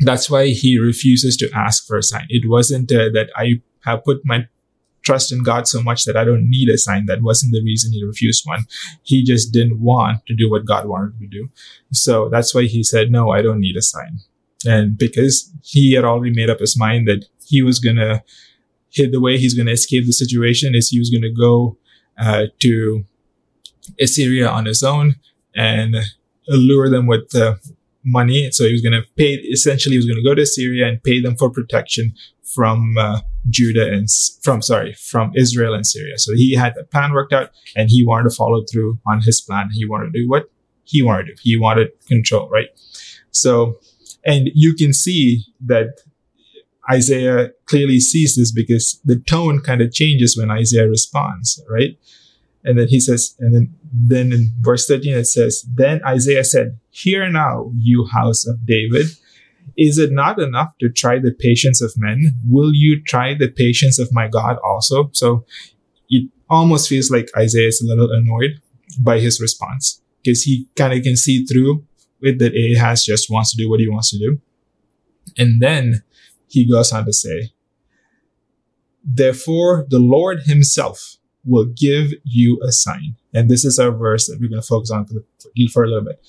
that's 0.01 0.31
why 0.31 0.49
he 0.49 0.79
refuses 0.79 1.37
to 1.39 1.51
ask 1.55 1.87
for 1.87 1.97
a 1.97 2.03
sign. 2.03 2.27
It 2.29 2.49
wasn't 2.49 2.91
uh, 2.93 3.11
that 3.15 3.31
I 3.37 3.61
have 3.85 4.05
put 4.05 4.21
my 4.25 4.47
trust 5.03 5.33
in 5.33 5.43
God 5.43 5.67
so 5.67 5.83
much 5.83 6.05
that 6.05 6.17
I 6.17 6.25
don't 6.25 6.49
need 6.49 6.69
a 6.69 6.79
sign. 6.79 7.07
That 7.07 7.23
wasn't 7.23 7.53
the 7.53 7.63
reason 7.63 7.93
he 7.93 8.05
refused 8.05 8.45
one. 8.47 8.67
He 9.03 9.25
just 9.25 9.53
didn't 9.53 9.81
want 9.81 10.27
to 10.27 10.35
do 10.35 10.51
what 10.51 10.67
God 10.67 10.87
wanted 10.87 11.19
to 11.21 11.27
do. 11.27 11.49
So 11.93 12.29
that's 12.29 12.55
why 12.55 12.65
he 12.65 12.83
said, 12.83 13.11
no, 13.11 13.31
I 13.31 13.43
don't 13.43 13.61
need 13.61 13.77
a 13.77 13.83
sign. 13.83 14.19
And 14.67 14.99
because 14.99 15.53
he 15.63 15.95
had 15.95 16.05
already 16.05 16.35
made 16.35 16.51
up 16.51 16.61
his 16.61 16.77
mind 16.79 17.07
that 17.09 17.27
he 17.47 17.63
was 17.63 17.79
going 17.79 17.97
to 17.97 18.23
hit 18.91 19.13
the 19.13 19.21
way 19.21 19.39
he's 19.39 19.55
going 19.55 19.67
to 19.67 19.73
escape 19.73 20.07
the 20.07 20.13
situation 20.13 20.75
is 20.75 20.89
he 20.89 20.99
was 20.99 21.11
going 21.11 21.23
to 21.23 21.33
go 21.33 21.77
uh, 22.19 22.47
to 22.61 23.05
Assyria 24.01 24.49
on 24.49 24.67
his 24.67 24.83
own 24.83 25.17
and 25.55 25.97
lure 26.49 26.91
them 26.91 27.07
with 27.07 27.35
uh, 27.35 27.55
money. 28.05 28.51
So 28.51 28.65
he 28.65 28.73
was 28.73 28.81
going 28.81 29.01
to 29.01 29.07
pay, 29.17 29.35
essentially, 29.35 29.95
he 29.95 29.99
was 29.99 30.07
going 30.07 30.23
to 30.23 30.29
go 30.29 30.35
to 30.35 30.47
Syria 30.47 30.89
and 30.89 31.03
pay 31.03 31.21
them 31.21 31.37
for 31.37 31.51
protection 31.51 32.15
from 32.55 32.97
uh, 32.99 33.21
Judah 33.51 33.87
and 33.93 34.09
from 34.43 34.63
sorry 34.63 34.95
from 34.95 35.33
Israel 35.37 35.75
and 35.75 35.87
Syria. 35.87 36.19
So 36.19 36.33
he 36.35 36.55
had 36.55 36.75
the 36.75 36.85
plan 36.85 37.13
worked 37.13 37.33
out, 37.33 37.51
and 37.77 37.91
he 37.91 38.05
wanted 38.05 38.31
to 38.31 38.37
follow 38.37 38.65
through 38.71 38.99
on 39.07 39.21
his 39.23 39.41
plan. 39.41 39.71
He 39.73 39.87
wanted 39.87 40.13
to 40.13 40.21
do 40.23 40.29
what 40.29 40.51
he 40.85 41.03
wanted 41.03 41.27
to 41.27 41.35
do. 41.35 41.41
He 41.43 41.57
wanted 41.57 41.89
control, 42.07 42.49
right? 42.49 42.69
So, 43.31 43.79
and 44.25 44.51
you 44.55 44.75
can 44.75 44.93
see 44.93 45.45
that 45.67 46.01
Isaiah 46.91 47.51
clearly 47.67 48.01
sees 48.01 48.37
this 48.37 48.51
because 48.51 48.99
the 49.05 49.19
tone 49.19 49.61
kind 49.61 49.83
of 49.83 49.93
changes 49.93 50.37
when 50.37 50.51
Isaiah 50.51 50.89
responds, 50.89 51.63
right? 51.69 51.99
And 52.65 52.79
then 52.79 52.89
he 52.89 52.99
says, 52.99 53.37
and 53.39 53.55
then, 53.55 53.75
then 53.93 54.33
in 54.33 54.51
verse 54.61 54.87
13 54.87 55.15
it 55.15 55.25
says, 55.25 55.65
Then 55.73 56.01
Isaiah 56.07 56.45
said, 56.45 56.79
Hear 56.91 57.29
now, 57.31 57.71
you 57.77 58.07
house 58.07 58.47
of 58.47 58.67
David, 58.67 59.07
is 59.77 59.99
it 59.99 60.11
not 60.13 60.41
enough 60.41 60.77
to 60.81 60.91
try 60.91 61.19
the 61.19 61.33
patience 61.33 61.81
of 61.81 61.95
men? 61.97 62.33
Will 62.47 62.73
you 62.75 63.03
try 63.03 63.35
the 63.35 63.49
patience 63.49 63.99
of 63.99 64.13
my 64.13 64.29
God 64.29 64.59
also? 64.65 65.11
So 65.13 65.45
it 66.09 66.31
almost 66.51 66.89
feels 66.89 67.11
like 67.11 67.31
Isaiah 67.37 67.69
is 67.69 67.81
a 67.81 67.89
little 67.89 68.11
annoyed 68.11 68.61
by 69.01 69.21
his 69.21 69.41
response 69.41 70.03
because 70.23 70.43
he 70.43 70.67
kind 70.77 70.93
of 70.93 71.03
can 71.03 71.17
see 71.17 71.45
through 71.45 71.85
it 72.21 72.39
that 72.41 72.55
Ahaz 72.55 73.05
just 73.05 73.31
wants 73.31 73.53
to 73.53 73.57
do 73.57 73.71
what 73.71 73.81
he 73.81 73.89
wants 73.89 74.11
to 74.11 74.19
do. 74.19 74.41
And 75.37 75.63
then 75.63 76.03
he 76.49 76.69
goes 76.69 76.93
on 76.93 77.05
to 77.05 77.13
say, 77.13 77.53
Therefore, 79.05 79.87
the 79.89 80.01
Lord 80.01 80.43
himself 80.43 81.17
will 81.45 81.67
give 81.67 82.11
you 82.25 82.61
a 82.63 82.73
sign. 82.73 83.17
And 83.35 83.51
this 83.51 83.65
is 83.65 83.79
our 83.79 83.91
verse 83.91 84.27
that 84.27 84.39
we're 84.41 84.49
going 84.49 84.63
to 84.63 84.67
focus 84.67 84.91
on 84.91 85.05
for, 85.05 85.15
the, 85.15 85.69
for 85.69 85.85
a 85.85 85.89
little 85.89 86.05
bit. 86.05 86.25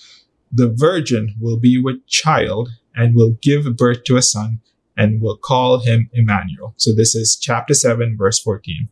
The 0.52 0.70
virgin 0.70 1.36
will 1.40 1.58
be 1.58 1.82
with 1.82 2.06
child 2.08 2.70
and 2.96 3.16
will 3.16 3.38
give 3.42 3.78
birth 3.78 4.04
to 4.06 4.18
a 4.18 4.22
son 4.22 4.60
and 4.98 5.22
will 5.22 5.38
call 5.38 5.80
him 5.80 6.10
Emmanuel. 6.14 6.74
So 6.78 6.94
this 6.94 7.16
is 7.16 7.38
chapter 7.40 7.74
7, 7.74 8.18
verse 8.18 8.40
14. 8.40 8.90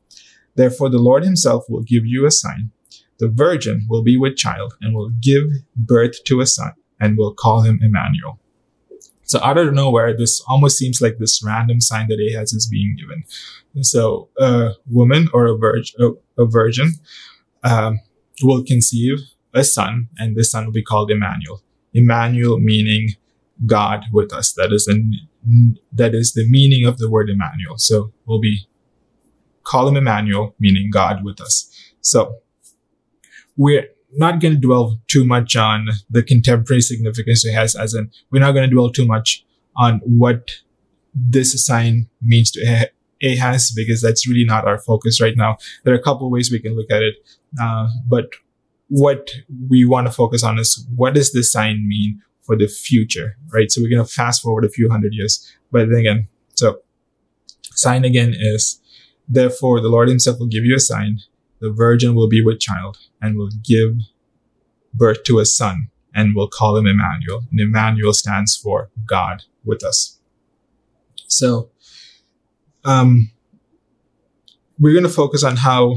Therefore, 0.55 0.89
the 0.89 0.99
Lord 0.99 1.23
himself 1.23 1.65
will 1.69 1.83
give 1.83 2.05
you 2.05 2.25
a 2.25 2.31
sign. 2.31 2.71
The 3.19 3.27
virgin 3.27 3.85
will 3.89 4.03
be 4.03 4.17
with 4.17 4.37
child 4.37 4.75
and 4.81 4.95
will 4.95 5.09
give 5.21 5.43
birth 5.75 6.23
to 6.25 6.39
a 6.39 6.45
son 6.45 6.73
and 6.99 7.17
will 7.17 7.33
call 7.33 7.61
him 7.61 7.79
Emmanuel. 7.81 8.39
So 9.23 9.39
out 9.43 9.57
of 9.57 9.73
nowhere, 9.73 10.15
this 10.15 10.41
almost 10.47 10.77
seems 10.77 11.01
like 11.01 11.17
this 11.17 11.43
random 11.43 11.81
sign 11.81 12.07
that 12.07 12.19
Ahaz 12.19 12.53
is 12.53 12.67
being 12.67 12.95
given. 12.97 13.23
So 13.83 14.29
a 14.39 14.71
woman 14.89 15.27
or 15.33 15.47
a, 15.47 15.57
virgin, 15.57 16.17
a, 16.37 16.45
virgin 16.45 16.93
um, 17.63 17.99
will 18.41 18.63
conceive 18.63 19.17
a 19.53 19.63
son, 19.63 20.09
and 20.17 20.35
this 20.35 20.51
son 20.51 20.65
will 20.65 20.73
be 20.73 20.83
called 20.83 21.11
Emmanuel. 21.11 21.63
Emmanuel 21.93 22.59
meaning 22.59 23.09
God 23.65 24.05
with 24.11 24.31
us. 24.33 24.53
That 24.53 24.71
is 24.71 24.87
an, 24.87 25.13
that 25.91 26.13
is 26.13 26.33
the 26.33 26.47
meaning 26.49 26.85
of 26.85 26.97
the 26.97 27.09
word 27.09 27.29
Emmanuel. 27.29 27.77
So 27.77 28.11
we'll 28.25 28.39
be 28.39 28.67
call 29.63 29.87
him 29.87 29.97
Emmanuel, 29.97 30.55
meaning 30.59 30.89
God 30.91 31.23
with 31.23 31.41
us. 31.41 31.69
So 32.01 32.35
we're 33.57 33.87
not 34.15 34.39
going 34.39 34.53
to 34.53 34.59
dwell 34.59 34.99
too 35.07 35.25
much 35.25 35.55
on 35.55 35.87
the 36.09 36.23
contemporary 36.23 36.81
significance 36.81 37.45
it 37.45 37.53
has 37.53 37.75
as 37.75 37.93
in 37.93 38.09
we're 38.31 38.39
not 38.39 38.53
going 38.53 38.67
to 38.67 38.73
dwell 38.73 38.89
too 38.89 39.05
much 39.05 39.45
on 39.75 39.99
what 40.05 40.51
this 41.13 41.65
sign 41.65 42.07
means 42.21 42.51
to 42.51 42.89
Ahaz 43.23 43.71
because 43.71 44.01
that's 44.01 44.27
really 44.27 44.45
not 44.45 44.65
our 44.65 44.77
focus 44.77 45.21
right 45.21 45.35
now. 45.35 45.57
There 45.83 45.93
are 45.93 45.97
a 45.97 46.01
couple 46.01 46.29
ways 46.29 46.51
we 46.51 46.59
can 46.59 46.75
look 46.75 46.91
at 46.91 47.01
it. 47.01 47.15
Uh, 47.61 47.87
but 48.07 48.29
what 48.89 49.29
we 49.69 49.85
want 49.85 50.07
to 50.07 50.13
focus 50.13 50.43
on 50.43 50.59
is 50.59 50.85
what 50.95 51.13
does 51.13 51.33
this 51.33 51.51
sign 51.51 51.87
mean 51.87 52.21
for 52.43 52.55
the 52.55 52.67
future, 52.67 53.37
right? 53.53 53.71
So 53.71 53.81
we're 53.81 53.89
going 53.89 54.05
to 54.05 54.11
fast 54.11 54.41
forward 54.41 54.63
a 54.63 54.69
few 54.69 54.89
hundred 54.89 55.13
years. 55.13 55.45
But 55.71 55.89
then 55.89 55.99
again, 55.99 56.27
so 56.55 56.79
sign 57.63 58.05
again 58.05 58.33
is, 58.37 58.81
therefore 59.27 59.81
the 59.81 59.89
Lord 59.89 60.07
himself 60.07 60.39
will 60.39 60.47
give 60.47 60.63
you 60.63 60.75
a 60.75 60.79
sign. 60.79 61.19
The 61.59 61.71
virgin 61.71 62.15
will 62.15 62.29
be 62.29 62.41
with 62.41 62.59
child 62.59 62.97
and 63.21 63.37
will 63.37 63.49
give 63.63 63.97
birth 64.93 65.23
to 65.25 65.39
a 65.39 65.45
son 65.45 65.89
and 66.15 66.35
will 66.35 66.47
call 66.47 66.77
him 66.77 66.87
Emmanuel. 66.87 67.43
And 67.51 67.59
Emmanuel 67.59 68.13
stands 68.13 68.55
for 68.55 68.89
God 69.05 69.43
with 69.65 69.83
us. 69.83 70.19
So, 71.27 71.69
um, 72.85 73.31
we're 74.79 74.93
going 74.93 75.03
to 75.03 75.09
focus 75.09 75.43
on 75.43 75.57
how 75.57 75.95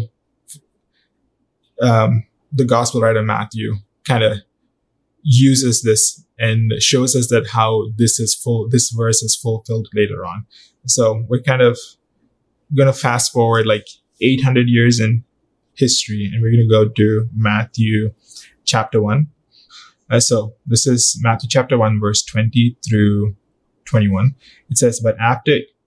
um, 1.82 2.24
the 2.52 2.64
gospel 2.64 3.00
writer 3.00 3.22
Matthew 3.22 3.76
kind 4.06 4.24
of 4.24 4.38
uses 5.22 5.82
this 5.82 6.24
and 6.38 6.72
shows 6.78 7.14
us 7.14 7.28
that 7.28 7.48
how 7.48 7.86
this 7.96 8.18
is 8.18 8.34
full, 8.34 8.68
this 8.68 8.90
verse 8.90 9.22
is 9.22 9.36
fulfilled 9.36 9.88
later 9.94 10.24
on. 10.24 10.46
So 10.86 11.24
we're 11.28 11.42
kind 11.42 11.60
of 11.60 11.78
going 12.74 12.86
to 12.86 12.98
fast 12.98 13.32
forward 13.32 13.66
like 13.66 13.86
800 14.22 14.68
years 14.68 15.00
in 15.00 15.24
history 15.74 16.30
and 16.32 16.42
we're 16.42 16.50
going 16.50 16.66
to 16.66 16.68
go 16.68 16.88
to 16.88 17.28
Matthew 17.34 18.10
chapter 18.64 19.02
one. 19.02 19.28
Uh, 20.10 20.18
so 20.18 20.54
this 20.66 20.86
is 20.86 21.18
Matthew 21.22 21.48
chapter 21.48 21.78
1, 21.78 22.00
verse 22.00 22.24
20 22.24 22.76
through 22.86 23.36
21. 23.84 24.34
It 24.68 24.76
says, 24.76 24.98
But 24.98 25.16
after 25.20 25.58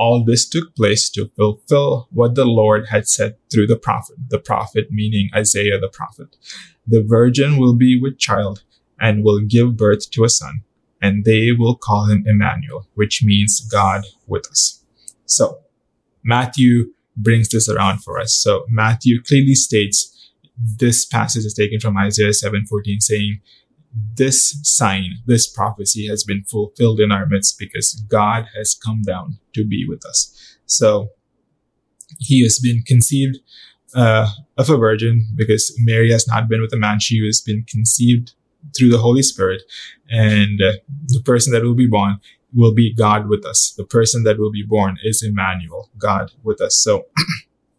all 0.00 0.24
this 0.24 0.48
took 0.48 0.74
place 0.74 1.10
to 1.10 1.30
fulfill 1.36 2.08
what 2.10 2.34
the 2.34 2.46
Lord 2.46 2.86
had 2.88 3.06
said 3.06 3.36
through 3.52 3.66
the 3.66 3.76
prophet, 3.76 4.16
the 4.30 4.38
prophet 4.38 4.86
meaning 4.90 5.28
Isaiah 5.34 5.78
the 5.78 5.90
prophet. 5.90 6.36
The 6.86 7.02
virgin 7.02 7.58
will 7.58 7.74
be 7.74 8.00
with 8.00 8.18
child 8.18 8.62
and 8.98 9.22
will 9.22 9.40
give 9.40 9.76
birth 9.76 10.10
to 10.12 10.24
a 10.24 10.30
son, 10.30 10.62
and 11.02 11.26
they 11.26 11.52
will 11.52 11.76
call 11.76 12.06
him 12.06 12.24
Emmanuel, 12.26 12.86
which 12.94 13.22
means 13.22 13.60
God 13.60 14.04
with 14.26 14.46
us. 14.50 14.82
So 15.26 15.58
Matthew 16.24 16.94
brings 17.14 17.50
this 17.50 17.68
around 17.68 18.02
for 18.02 18.18
us. 18.18 18.34
So 18.34 18.64
Matthew 18.70 19.22
clearly 19.22 19.54
states 19.54 20.16
this 20.56 21.04
passage 21.04 21.44
is 21.44 21.52
taken 21.52 21.78
from 21.78 21.98
Isaiah 21.98 22.32
7:14 22.32 23.00
saying 23.00 23.40
this 23.92 24.58
sign, 24.62 25.16
this 25.26 25.46
prophecy 25.48 26.06
has 26.06 26.24
been 26.24 26.44
fulfilled 26.44 27.00
in 27.00 27.10
our 27.10 27.26
midst 27.26 27.58
because 27.58 27.94
God 28.08 28.46
has 28.56 28.74
come 28.74 29.02
down 29.02 29.38
to 29.54 29.64
be 29.64 29.86
with 29.88 30.04
us. 30.06 30.56
So 30.66 31.10
he 32.18 32.42
has 32.42 32.58
been 32.58 32.82
conceived 32.82 33.38
uh, 33.94 34.28
of 34.56 34.70
a 34.70 34.76
virgin 34.76 35.26
because 35.34 35.74
Mary 35.80 36.12
has 36.12 36.28
not 36.28 36.48
been 36.48 36.60
with 36.60 36.72
a 36.72 36.76
man. 36.76 37.00
She 37.00 37.24
has 37.26 37.40
been 37.40 37.64
conceived 37.68 38.32
through 38.76 38.90
the 38.90 38.98
Holy 38.98 39.22
Spirit. 39.22 39.62
And 40.08 40.60
uh, 40.60 40.72
the 41.06 41.22
person 41.24 41.52
that 41.52 41.62
will 41.62 41.74
be 41.74 41.86
born 41.86 42.20
will 42.54 42.74
be 42.74 42.92
God 42.92 43.28
with 43.28 43.44
us. 43.44 43.72
The 43.76 43.84
person 43.84 44.24
that 44.24 44.38
will 44.38 44.52
be 44.52 44.62
born 44.62 44.98
is 45.02 45.22
Emmanuel, 45.22 45.88
God 45.98 46.32
with 46.42 46.60
us. 46.60 46.76
So, 46.76 47.06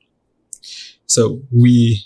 so 1.05 1.41
we, 1.51 2.05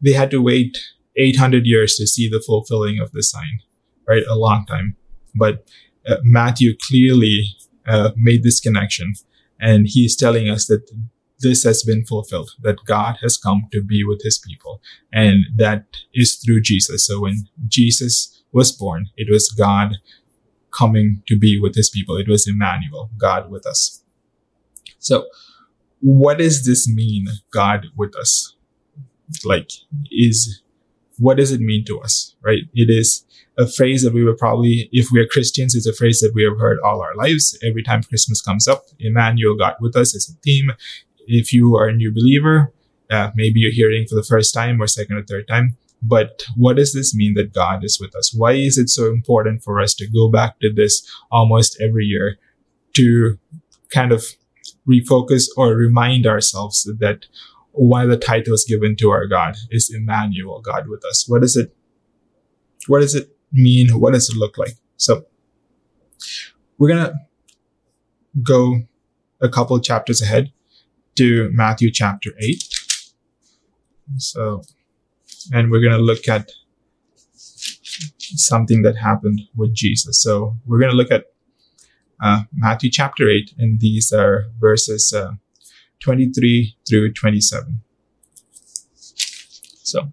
they 0.00 0.12
had 0.12 0.30
to 0.30 0.42
wait 0.42 0.78
800 1.18 1.66
years 1.66 1.96
to 1.96 2.06
see 2.06 2.28
the 2.28 2.40
fulfilling 2.40 2.98
of 3.00 3.12
the 3.12 3.22
sign, 3.22 3.60
right? 4.06 4.22
A 4.28 4.36
long 4.36 4.64
time. 4.66 4.96
But 5.34 5.64
uh, 6.08 6.16
Matthew 6.22 6.74
clearly 6.88 7.56
uh, 7.86 8.10
made 8.16 8.42
this 8.42 8.60
connection 8.60 9.14
and 9.60 9.86
he's 9.88 10.16
telling 10.16 10.48
us 10.48 10.66
that 10.66 10.88
this 11.40 11.64
has 11.64 11.82
been 11.82 12.04
fulfilled, 12.04 12.50
that 12.62 12.84
God 12.84 13.18
has 13.22 13.36
come 13.36 13.68
to 13.72 13.82
be 13.82 14.04
with 14.04 14.22
his 14.22 14.38
people. 14.38 14.80
And 15.12 15.44
that 15.56 15.84
is 16.14 16.36
through 16.36 16.62
Jesus. 16.62 17.06
So 17.06 17.20
when 17.20 17.48
Jesus 17.66 18.42
was 18.52 18.72
born, 18.72 19.06
it 19.16 19.30
was 19.30 19.50
God 19.50 19.96
coming 20.76 21.22
to 21.26 21.38
be 21.38 21.58
with 21.60 21.74
his 21.74 21.90
people. 21.90 22.16
It 22.16 22.28
was 22.28 22.48
Emmanuel, 22.48 23.10
God 23.16 23.50
with 23.50 23.66
us. 23.66 24.02
So 24.98 25.26
what 26.00 26.38
does 26.38 26.64
this 26.64 26.88
mean, 26.88 27.26
God 27.52 27.86
with 27.96 28.14
us? 28.16 28.54
Like, 29.44 29.70
is 30.10 30.62
what 31.18 31.36
does 31.36 31.52
it 31.52 31.60
mean 31.60 31.84
to 31.86 32.00
us, 32.00 32.34
right? 32.42 32.62
It 32.74 32.90
is 32.90 33.24
a 33.58 33.66
phrase 33.66 34.02
that 34.02 34.14
we 34.14 34.24
will 34.24 34.36
probably, 34.36 34.88
if 34.92 35.08
we 35.12 35.20
are 35.20 35.26
Christians, 35.26 35.74
it's 35.74 35.86
a 35.86 35.92
phrase 35.92 36.20
that 36.20 36.32
we 36.34 36.44
have 36.44 36.58
heard 36.58 36.78
all 36.84 37.02
our 37.02 37.14
lives. 37.16 37.58
Every 37.66 37.82
time 37.82 38.02
Christmas 38.02 38.40
comes 38.40 38.68
up, 38.68 38.84
Emmanuel, 39.00 39.56
God 39.56 39.74
with 39.80 39.96
us 39.96 40.14
is 40.14 40.28
a 40.28 40.40
theme. 40.42 40.72
If 41.26 41.52
you 41.52 41.76
are 41.76 41.88
a 41.88 41.94
new 41.94 42.12
believer, 42.12 42.72
uh, 43.10 43.30
maybe 43.34 43.60
you're 43.60 43.72
hearing 43.72 44.06
for 44.06 44.14
the 44.14 44.22
first 44.22 44.54
time 44.54 44.80
or 44.80 44.86
second 44.86 45.16
or 45.16 45.22
third 45.24 45.48
time. 45.48 45.76
But 46.00 46.44
what 46.56 46.76
does 46.76 46.92
this 46.92 47.14
mean 47.14 47.34
that 47.34 47.52
God 47.52 47.84
is 47.84 47.98
with 48.00 48.14
us? 48.14 48.32
Why 48.32 48.52
is 48.52 48.78
it 48.78 48.88
so 48.88 49.06
important 49.06 49.64
for 49.64 49.80
us 49.80 49.94
to 49.94 50.06
go 50.06 50.30
back 50.30 50.60
to 50.60 50.72
this 50.72 51.04
almost 51.32 51.76
every 51.80 52.04
year 52.04 52.38
to 52.94 53.38
kind 53.90 54.12
of 54.12 54.24
refocus 54.88 55.48
or 55.56 55.74
remind 55.74 56.26
ourselves 56.26 56.84
that 56.84 57.26
one 57.78 58.08
the 58.08 58.16
title 58.16 58.54
is 58.54 58.64
given 58.68 58.96
to 58.96 59.10
our 59.10 59.26
God 59.26 59.56
is 59.70 59.92
Emmanuel, 59.94 60.60
God 60.60 60.88
with 60.88 61.04
us. 61.04 61.26
What 61.28 61.42
does 61.42 61.56
it, 61.56 61.74
what 62.86 63.00
does 63.00 63.14
it 63.14 63.36
mean? 63.52 64.00
What 64.00 64.14
does 64.14 64.28
it 64.28 64.36
look 64.36 64.58
like? 64.58 64.74
So 64.96 65.26
we're 66.76 66.88
going 66.88 67.04
to 67.04 67.14
go 68.42 68.82
a 69.40 69.48
couple 69.48 69.78
chapters 69.80 70.20
ahead 70.20 70.52
to 71.16 71.50
Matthew 71.52 71.90
chapter 71.90 72.30
8. 72.40 72.62
So, 74.16 74.62
and 75.52 75.70
we're 75.70 75.80
going 75.80 75.96
to 75.96 76.02
look 76.02 76.28
at 76.28 76.50
something 77.36 78.82
that 78.82 78.96
happened 78.96 79.42
with 79.56 79.74
Jesus. 79.74 80.20
So 80.20 80.56
we're 80.66 80.78
going 80.78 80.90
to 80.90 80.96
look 80.96 81.10
at 81.12 81.26
uh, 82.20 82.42
Matthew 82.52 82.90
chapter 82.90 83.28
8, 83.28 83.54
and 83.58 83.80
these 83.80 84.12
are 84.12 84.46
verses 84.58 85.12
uh, 85.12 85.32
23 86.00 86.76
through 86.88 87.12
27. 87.12 87.80
So 88.94 90.12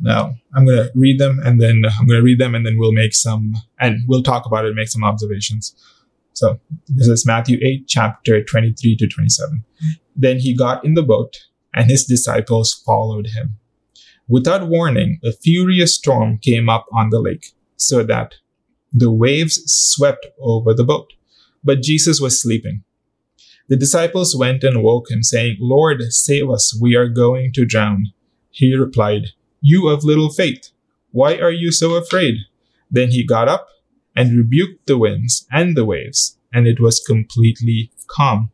now 0.00 0.34
I'm 0.54 0.64
going 0.66 0.76
to 0.78 0.90
read 0.94 1.18
them 1.18 1.40
and 1.44 1.60
then 1.60 1.82
I'm 1.98 2.06
going 2.06 2.20
to 2.20 2.24
read 2.24 2.38
them 2.38 2.54
and 2.54 2.64
then 2.64 2.76
we'll 2.78 2.92
make 2.92 3.14
some, 3.14 3.54
and 3.80 4.00
we'll 4.06 4.22
talk 4.22 4.46
about 4.46 4.64
it, 4.64 4.74
make 4.74 4.88
some 4.88 5.04
observations. 5.04 5.74
So 6.34 6.60
this 6.86 7.08
is 7.08 7.26
Matthew 7.26 7.58
8, 7.62 7.88
chapter 7.88 8.44
23 8.44 8.96
to 8.96 9.08
27. 9.08 9.64
Then 10.14 10.38
he 10.38 10.54
got 10.54 10.84
in 10.84 10.94
the 10.94 11.02
boat 11.02 11.36
and 11.74 11.90
his 11.90 12.04
disciples 12.04 12.74
followed 12.86 13.28
him. 13.28 13.58
Without 14.28 14.68
warning, 14.68 15.18
a 15.24 15.32
furious 15.32 15.94
storm 15.94 16.38
came 16.38 16.68
up 16.68 16.86
on 16.92 17.10
the 17.10 17.18
lake 17.18 17.52
so 17.76 18.02
that 18.02 18.34
the 18.92 19.10
waves 19.10 19.62
swept 19.66 20.26
over 20.40 20.74
the 20.74 20.84
boat. 20.84 21.12
But 21.64 21.82
Jesus 21.82 22.20
was 22.20 22.40
sleeping. 22.40 22.84
The 23.68 23.76
disciples 23.76 24.34
went 24.34 24.64
and 24.64 24.82
woke 24.82 25.10
him, 25.10 25.22
saying, 25.22 25.58
Lord, 25.60 26.02
save 26.10 26.50
us, 26.50 26.76
we 26.80 26.94
are 26.94 27.08
going 27.08 27.52
to 27.52 27.66
drown. 27.66 28.12
He 28.50 28.74
replied, 28.74 29.28
You 29.60 29.88
of 29.88 30.04
little 30.04 30.30
faith, 30.30 30.70
why 31.10 31.36
are 31.36 31.52
you 31.52 31.70
so 31.70 31.94
afraid? 31.94 32.36
Then 32.90 33.10
he 33.10 33.24
got 33.24 33.46
up 33.46 33.68
and 34.16 34.36
rebuked 34.36 34.86
the 34.86 34.96
winds 34.96 35.46
and 35.52 35.76
the 35.76 35.84
waves, 35.84 36.38
and 36.52 36.66
it 36.66 36.80
was 36.80 36.98
completely 37.00 37.90
calm. 38.06 38.50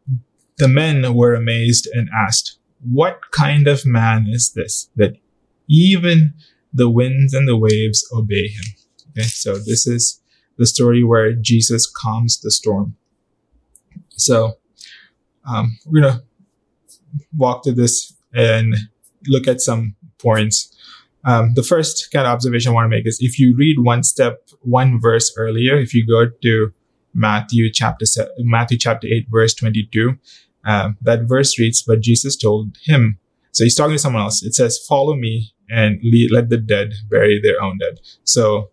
The 0.58 0.68
men 0.68 1.14
were 1.14 1.34
amazed 1.34 1.88
and 1.92 2.08
asked, 2.14 2.58
What 2.80 3.30
kind 3.30 3.68
of 3.68 3.86
man 3.86 4.26
is 4.28 4.52
this 4.52 4.90
that 4.96 5.16
even 5.68 6.34
the 6.72 6.90
winds 6.90 7.32
and 7.32 7.46
the 7.46 7.56
waves 7.56 8.04
obey 8.12 8.48
him? 8.48 8.64
Okay, 9.10 9.28
so 9.28 9.58
this 9.58 9.86
is 9.86 10.20
the 10.58 10.66
story 10.66 11.04
where 11.04 11.32
Jesus 11.32 11.86
calms 11.86 12.40
the 12.40 12.50
storm. 12.50 12.96
So 14.10 14.54
um, 15.46 15.78
we're 15.86 16.02
gonna 16.02 16.22
walk 17.36 17.64
through 17.64 17.74
this 17.74 18.12
and 18.32 18.74
look 19.26 19.46
at 19.46 19.60
some 19.60 19.94
points. 20.18 20.70
Um, 21.24 21.54
the 21.54 21.62
first 21.62 22.10
kind 22.12 22.26
of 22.26 22.32
observation 22.32 22.70
I 22.70 22.74
want 22.74 22.84
to 22.84 22.96
make 22.96 23.06
is 23.06 23.18
if 23.20 23.38
you 23.38 23.56
read 23.56 23.78
one 23.78 24.02
step, 24.02 24.48
one 24.60 25.00
verse 25.00 25.32
earlier, 25.36 25.78
if 25.78 25.94
you 25.94 26.06
go 26.06 26.26
to 26.42 26.72
Matthew 27.14 27.72
chapter 27.72 28.04
se- 28.04 28.28
Matthew 28.38 28.76
chapter 28.76 29.06
eight, 29.06 29.26
verse 29.30 29.54
twenty-two, 29.54 30.18
um, 30.64 30.98
that 31.00 31.22
verse 31.22 31.58
reads, 31.58 31.82
"But 31.82 32.00
Jesus 32.00 32.36
told 32.36 32.76
him." 32.84 33.18
So 33.52 33.64
he's 33.64 33.76
talking 33.76 33.94
to 33.94 33.98
someone 33.98 34.22
else. 34.22 34.42
It 34.42 34.54
says, 34.54 34.78
"Follow 34.86 35.14
me 35.14 35.52
and 35.70 36.00
let 36.30 36.50
the 36.50 36.58
dead 36.58 36.92
bury 37.08 37.40
their 37.40 37.62
own 37.62 37.78
dead." 37.78 38.00
So 38.24 38.70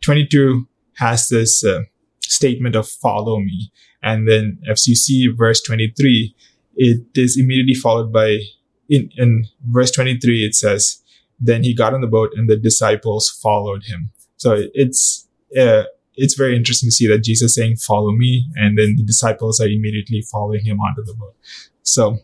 twenty-two 0.00 0.68
has 0.98 1.28
this 1.28 1.64
uh, 1.64 1.82
statement 2.22 2.76
of 2.76 2.88
"Follow 2.88 3.40
me," 3.40 3.72
And 4.02 4.28
then 4.28 4.58
FCC 4.68 5.26
verse 5.36 5.62
23, 5.62 6.34
it 6.76 7.06
is 7.14 7.38
immediately 7.38 7.74
followed 7.74 8.12
by 8.12 8.40
in, 8.88 9.10
in 9.16 9.46
verse 9.68 9.90
23, 9.90 10.44
it 10.44 10.54
says, 10.54 11.02
then 11.40 11.64
he 11.64 11.74
got 11.74 11.94
on 11.94 12.02
the 12.02 12.06
boat 12.06 12.30
and 12.36 12.48
the 12.48 12.56
disciples 12.56 13.30
followed 13.30 13.84
him. 13.84 14.10
So 14.36 14.66
it's, 14.74 15.26
uh, 15.58 15.84
it's 16.14 16.34
very 16.34 16.54
interesting 16.54 16.88
to 16.88 16.92
see 16.92 17.08
that 17.08 17.24
Jesus 17.24 17.54
saying, 17.54 17.76
follow 17.76 18.12
me. 18.12 18.46
And 18.54 18.78
then 18.78 18.96
the 18.96 19.02
disciples 19.02 19.60
are 19.60 19.66
immediately 19.66 20.22
following 20.30 20.64
him 20.64 20.78
onto 20.78 21.02
the 21.02 21.14
boat. 21.14 21.34
So, 21.82 22.18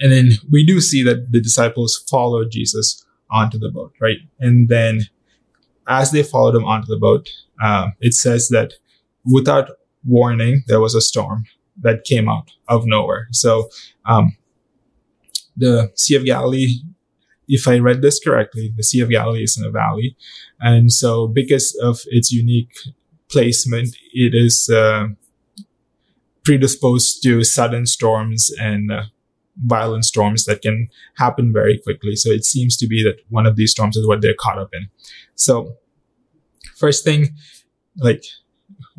and 0.00 0.10
then 0.10 0.30
we 0.50 0.64
do 0.64 0.80
see 0.80 1.02
that 1.02 1.30
the 1.30 1.40
disciples 1.40 2.04
followed 2.08 2.50
Jesus 2.50 3.04
onto 3.30 3.58
the 3.58 3.70
boat, 3.70 3.92
right? 4.00 4.18
And 4.40 4.68
then 4.68 5.02
as 5.86 6.10
they 6.10 6.22
followed 6.22 6.54
him 6.54 6.64
onto 6.64 6.86
the 6.86 6.98
boat, 6.98 7.28
uh, 7.62 7.88
it 8.00 8.14
says 8.14 8.48
that 8.48 8.72
without 9.30 9.70
warning, 10.06 10.62
there 10.66 10.80
was 10.80 10.94
a 10.94 11.00
storm 11.00 11.44
that 11.80 12.04
came 12.04 12.28
out 12.28 12.50
of 12.68 12.86
nowhere. 12.86 13.28
So, 13.32 13.68
um, 14.06 14.36
the 15.56 15.92
Sea 15.94 16.16
of 16.16 16.24
Galilee, 16.24 16.80
if 17.46 17.68
I 17.68 17.78
read 17.78 18.02
this 18.02 18.18
correctly, 18.18 18.72
the 18.76 18.82
Sea 18.82 19.00
of 19.00 19.10
Galilee 19.10 19.44
is 19.44 19.56
in 19.56 19.64
a 19.64 19.70
valley. 19.70 20.16
And 20.60 20.92
so 20.92 21.28
because 21.28 21.78
of 21.82 22.00
its 22.06 22.32
unique 22.32 22.72
placement, 23.28 23.96
it 24.12 24.34
is, 24.34 24.68
uh, 24.68 25.08
predisposed 26.44 27.22
to 27.22 27.42
sudden 27.42 27.86
storms 27.86 28.50
and 28.60 28.92
uh, 28.92 29.04
violent 29.56 30.04
storms 30.04 30.44
that 30.44 30.62
can 30.62 30.88
happen 31.16 31.52
very 31.52 31.78
quickly. 31.78 32.16
So 32.16 32.30
it 32.30 32.44
seems 32.44 32.76
to 32.76 32.86
be 32.86 33.02
that 33.02 33.20
one 33.30 33.46
of 33.46 33.56
these 33.56 33.70
storms 33.70 33.96
is 33.96 34.06
what 34.06 34.20
they're 34.20 34.34
caught 34.38 34.58
up 34.58 34.70
in. 34.72 34.88
So 35.34 35.76
first 36.76 37.04
thing, 37.04 37.34
like 37.96 38.24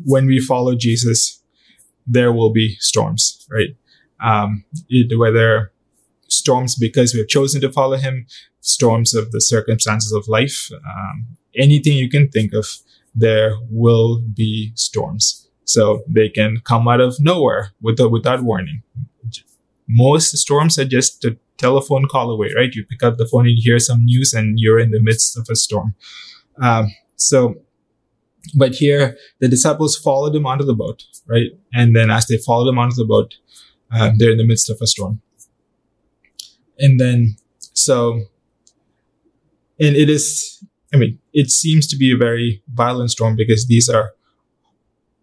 when 0.04 0.26
we 0.26 0.40
follow 0.40 0.74
Jesus, 0.74 1.42
there 2.06 2.32
will 2.32 2.50
be 2.50 2.76
storms, 2.78 3.46
right? 3.50 3.76
Um, 4.22 4.64
it, 4.88 5.18
whether 5.18 5.72
storms 6.28 6.76
because 6.76 7.14
we 7.14 7.20
have 7.20 7.28
chosen 7.28 7.60
to 7.60 7.72
follow 7.72 7.96
him, 7.96 8.26
storms 8.60 9.14
of 9.14 9.32
the 9.32 9.40
circumstances 9.40 10.12
of 10.12 10.28
life, 10.28 10.70
um, 10.72 11.36
anything 11.54 11.96
you 11.96 12.08
can 12.08 12.28
think 12.28 12.52
of, 12.52 12.66
there 13.14 13.54
will 13.70 14.20
be 14.34 14.72
storms. 14.74 15.48
So 15.64 16.04
they 16.08 16.28
can 16.28 16.58
come 16.64 16.86
out 16.86 17.00
of 17.00 17.16
nowhere 17.18 17.72
without, 17.80 18.10
without 18.10 18.42
warning. 18.42 18.82
Most 19.88 20.36
storms 20.36 20.78
are 20.78 20.84
just 20.84 21.24
a 21.24 21.36
telephone 21.58 22.06
call 22.06 22.30
away, 22.30 22.52
right? 22.56 22.72
You 22.74 22.84
pick 22.84 23.02
up 23.02 23.16
the 23.16 23.26
phone 23.26 23.46
and 23.46 23.56
you 23.56 23.62
hear 23.62 23.78
some 23.78 24.04
news 24.04 24.34
and 24.34 24.58
you're 24.58 24.78
in 24.78 24.90
the 24.90 25.00
midst 25.00 25.36
of 25.38 25.46
a 25.50 25.56
storm. 25.56 25.94
Um, 26.60 26.94
so, 27.16 27.56
but 28.54 28.74
here 28.74 29.16
the 29.40 29.48
disciples 29.48 29.96
followed 29.96 30.34
him 30.34 30.46
onto 30.46 30.64
the 30.64 30.74
boat, 30.74 31.04
right? 31.26 31.50
And 31.74 31.94
then 31.94 32.10
as 32.10 32.26
they 32.26 32.38
followed 32.38 32.68
him 32.68 32.78
onto 32.78 32.96
the 32.96 33.04
boat, 33.04 33.34
uh, 33.92 34.12
they're 34.16 34.32
in 34.32 34.38
the 34.38 34.46
midst 34.46 34.70
of 34.70 34.78
a 34.80 34.86
storm. 34.86 35.20
And 36.78 37.00
then, 37.00 37.36
so, 37.58 38.22
and 39.80 39.96
it 39.96 40.10
is, 40.10 40.64
I 40.92 40.96
mean, 40.96 41.18
it 41.32 41.50
seems 41.50 41.86
to 41.88 41.96
be 41.96 42.12
a 42.12 42.16
very 42.16 42.62
violent 42.72 43.10
storm 43.10 43.36
because 43.36 43.66
these 43.66 43.88
are 43.88 44.12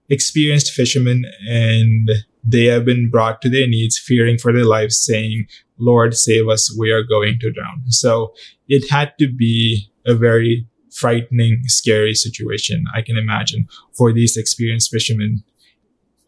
experienced 0.09 0.71
fishermen 0.71 1.25
and 1.47 2.09
they 2.43 2.65
have 2.65 2.86
been 2.86 3.09
brought 3.09 3.41
to 3.41 3.49
their 3.49 3.67
knees, 3.67 4.01
fearing 4.03 4.38
for 4.38 4.51
their 4.51 4.65
lives, 4.65 5.03
saying, 5.03 5.47
Lord, 5.77 6.13
save 6.15 6.47
us, 6.49 6.75
we 6.77 6.91
are 6.91 7.03
going 7.03 7.39
to 7.39 7.51
drown. 7.51 7.83
So 7.88 8.33
it 8.67 8.89
had 8.89 9.13
to 9.19 9.31
be 9.31 9.89
a 10.05 10.13
very 10.13 10.67
frightening, 10.93 11.62
scary 11.65 12.13
situation, 12.13 12.86
I 12.93 13.01
can 13.01 13.17
imagine, 13.17 13.67
for 13.93 14.13
these 14.13 14.38
experienced 14.38 14.91
fishermen 14.91 15.43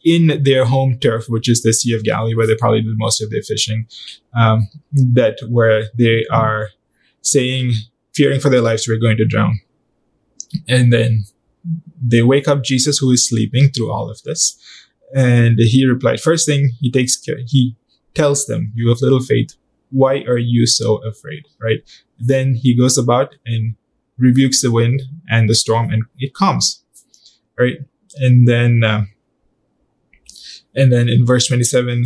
in 0.03 0.43
their 0.43 0.65
home 0.65 0.99
turf, 0.99 1.25
which 1.27 1.49
is 1.49 1.63
the 1.63 1.73
Sea 1.73 1.95
of 1.95 2.03
Galilee, 2.03 2.35
where 2.35 2.45
they 2.45 2.55
probably 2.55 2.81
do 2.81 2.93
most 2.97 3.21
of 3.21 3.31
their 3.31 3.41
fishing, 3.41 3.87
um, 4.35 4.67
that 4.93 5.37
where 5.49 5.85
they 5.97 6.25
are 6.31 6.69
saying, 7.21 7.73
fearing 8.13 8.39
for 8.39 8.49
their 8.49 8.61
lives, 8.61 8.87
we're 8.87 8.99
going 8.99 9.17
to 9.17 9.25
drown. 9.25 9.59
And 10.67 10.93
then 10.93 11.25
they 11.99 12.21
wake 12.21 12.47
up 12.47 12.63
Jesus, 12.63 12.99
who 12.99 13.11
is 13.11 13.27
sleeping 13.27 13.69
through 13.69 13.91
all 13.91 14.09
of 14.09 14.21
this. 14.23 14.57
And 15.15 15.57
he 15.59 15.85
replied, 15.85 16.19
first 16.19 16.45
thing 16.45 16.71
he 16.79 16.91
takes 16.91 17.17
care, 17.17 17.39
he 17.45 17.75
tells 18.13 18.45
them, 18.45 18.71
you 18.75 18.89
have 18.89 19.01
little 19.01 19.21
faith. 19.21 19.55
Why 19.89 20.23
are 20.27 20.37
you 20.37 20.67
so 20.67 20.97
afraid? 20.97 21.47
Right. 21.59 21.79
Then 22.19 22.55
he 22.55 22.77
goes 22.77 22.97
about 22.97 23.35
and 23.45 23.75
rebukes 24.17 24.61
the 24.61 24.71
wind 24.71 25.01
and 25.29 25.49
the 25.49 25.55
storm 25.55 25.89
and 25.91 26.03
it 26.17 26.33
calms. 26.33 26.83
Right. 27.57 27.77
And 28.17 28.47
then, 28.47 28.83
uh, 28.83 29.05
and 30.75 30.91
then 30.91 31.09
in 31.09 31.25
verse 31.25 31.47
27, 31.47 32.05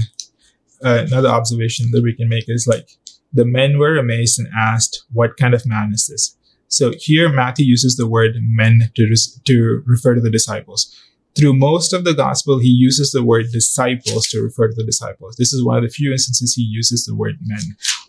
uh, 0.84 1.06
another 1.08 1.30
observation 1.30 1.90
that 1.92 2.04
we 2.04 2.16
can 2.16 2.30
make 2.30 2.46
is 2.48 2.68
like 2.68 2.90
the 3.34 3.46
men 3.46 3.78
were 3.78 3.98
amazed 3.98 4.40
and 4.40 4.48
asked, 4.58 5.04
what 5.12 5.38
kind 5.38 5.54
of 5.54 5.66
man 5.66 5.92
is 5.94 6.08
this? 6.08 6.36
So 6.68 6.94
here 6.98 7.30
Matthew 7.30 7.66
uses 7.66 7.96
the 7.96 8.08
word 8.08 8.36
men 8.42 8.92
to, 8.96 9.04
res- 9.10 9.40
to 9.46 9.84
refer 9.86 10.16
to 10.16 10.22
the 10.22 10.30
disciples. 10.30 10.96
Through 11.36 11.54
most 11.54 11.94
of 11.94 12.04
the 12.04 12.14
gospel, 12.14 12.60
he 12.60 12.70
uses 12.70 13.12
the 13.12 13.24
word 13.24 13.48
disciples 13.52 14.28
to 14.28 14.42
refer 14.42 14.68
to 14.68 14.76
the 14.76 14.84
disciples. 14.84 15.36
This 15.36 15.54
is 15.54 15.64
one 15.64 15.78
of 15.78 15.84
the 15.84 15.90
few 15.90 16.12
instances 16.12 16.54
he 16.54 16.64
uses 16.64 17.06
the 17.06 17.16
word 17.16 17.38
men, 17.42 17.62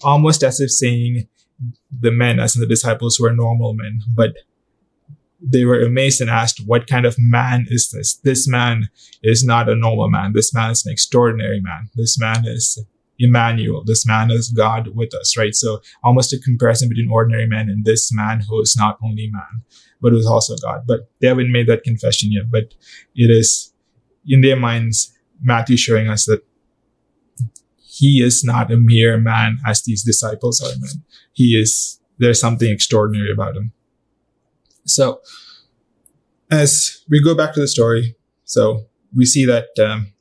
almost 0.03 0.43
as 0.43 0.61
if 0.61 0.71
saying 0.71 1.29
the 1.91 2.11
men, 2.11 2.39
as 2.41 2.55
in 2.57 2.61
the 2.61 2.67
disciples, 2.67 3.19
were 3.21 3.33
normal 3.33 3.75
men, 3.75 4.01
but 4.15 4.35
they 5.43 5.65
were 5.65 5.81
amazed 5.81 6.21
and 6.21 6.31
asked, 6.31 6.61
what 6.67 6.87
kind 6.87 7.07
of 7.07 7.17
man 7.19 7.67
is 7.69 7.91
this? 7.91 8.17
This 8.17 8.47
man 8.47 8.91
is 9.23 9.45
not 9.45 9.69
a 9.69 9.75
normal 9.75 10.11
man. 10.11 10.33
This 10.35 10.53
man 10.53 10.71
is 10.71 10.85
an 10.85 10.93
extraordinary 10.93 11.61
man. 11.61 11.89
This 11.95 12.19
man 12.19 12.47
is 12.47 12.83
Emmanuel. 13.19 13.83
This 13.85 14.07
man 14.07 14.31
is 14.31 14.51
God 14.51 14.89
with 14.95 15.15
us, 15.15 15.37
right? 15.37 15.55
So 15.55 15.81
almost 16.03 16.33
a 16.33 16.39
comparison 16.39 16.89
between 16.89 17.11
ordinary 17.11 17.47
man 17.47 17.69
and 17.69 17.85
this 17.85 18.13
man 18.13 18.43
who 18.49 18.61
is 18.61 18.77
not 18.79 18.99
only 19.03 19.31
man, 19.33 19.63
but 20.01 20.13
who 20.13 20.19
is 20.19 20.27
also 20.27 20.57
God. 20.57 20.85
But 20.87 21.11
they 21.21 21.29
haven't 21.29 21.53
made 21.53 21.67
that 21.69 21.85
confession 21.85 22.33
yet, 22.33 22.51
but 22.51 22.75
it 23.15 23.31
is 23.31 23.73
in 24.27 24.41
their 24.43 24.57
minds, 24.57 25.17
Matthew 25.43 25.77
showing 25.77 26.09
us 26.09 26.27
that 26.27 26.45
he 28.01 28.23
is 28.23 28.43
not 28.43 28.73
a 28.73 28.79
mere 28.79 29.19
man 29.19 29.59
as 29.67 29.83
these 29.83 30.03
disciples 30.03 30.63
are 30.63 30.75
men. 30.81 31.05
He 31.35 31.49
is, 31.63 32.01
there's 32.19 32.41
something 32.41 32.71
extraordinary 32.71 33.31
about 33.31 33.57
him. 33.57 33.73
So 34.87 35.21
as 36.51 37.05
we 37.11 37.23
go 37.23 37.35
back 37.35 37.53
to 37.55 37.61
the 37.61 37.69
story, 37.69 38.17
so 38.45 38.87
we 39.15 39.27
see 39.27 39.45
that 39.45 39.69
um, 39.79 40.15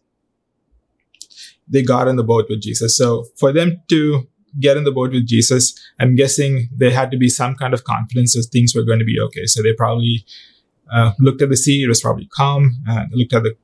they 1.69 1.81
got 1.81 2.09
in 2.09 2.17
the 2.17 2.23
boat 2.23 2.47
with 2.49 2.61
Jesus. 2.61 2.97
So 2.97 3.27
for 3.37 3.53
them 3.53 3.81
to 3.87 4.27
get 4.59 4.75
in 4.75 4.83
the 4.83 4.91
boat 4.91 5.11
with 5.11 5.25
Jesus, 5.25 5.73
I'm 6.01 6.17
guessing 6.17 6.67
there 6.75 6.91
had 6.91 7.11
to 7.11 7.17
be 7.17 7.29
some 7.29 7.55
kind 7.55 7.73
of 7.73 7.85
confidence 7.85 8.33
that 8.35 8.49
things 8.51 8.75
were 8.75 8.83
going 8.83 8.99
to 8.99 9.05
be 9.05 9.21
okay. 9.27 9.45
So 9.45 9.63
they 9.63 9.73
probably 9.73 10.25
uh, 10.91 11.13
looked 11.17 11.41
at 11.41 11.49
the 11.49 11.55
sea; 11.55 11.83
it 11.83 11.87
was 11.87 12.01
probably 12.01 12.27
calm. 12.35 12.71
Uh, 12.89 13.05
looked 13.11 13.33
at 13.33 13.43
the 13.43 13.55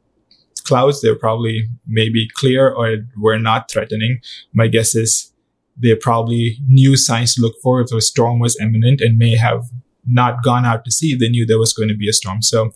clouds; 0.65 1.01
they 1.01 1.09
were 1.09 1.15
probably 1.15 1.67
maybe 1.87 2.27
clear 2.35 2.69
or 2.69 2.97
were 3.17 3.39
not 3.39 3.71
threatening. 3.71 4.19
My 4.53 4.67
guess 4.67 4.95
is 4.95 5.31
they 5.77 5.95
probably 5.95 6.57
knew 6.67 6.95
signs 6.95 7.35
to 7.35 7.41
look 7.41 7.55
for 7.61 7.81
if 7.81 7.91
a 7.91 8.01
storm 8.01 8.39
was 8.39 8.57
imminent 8.59 9.01
and 9.01 9.17
may 9.17 9.35
have 9.35 9.65
not 10.05 10.43
gone 10.43 10.65
out 10.65 10.85
to 10.85 10.91
sea. 10.91 11.15
They 11.15 11.29
knew 11.29 11.45
there 11.45 11.59
was 11.59 11.73
going 11.73 11.89
to 11.89 11.95
be 11.95 12.09
a 12.09 12.13
storm. 12.13 12.41
So 12.41 12.71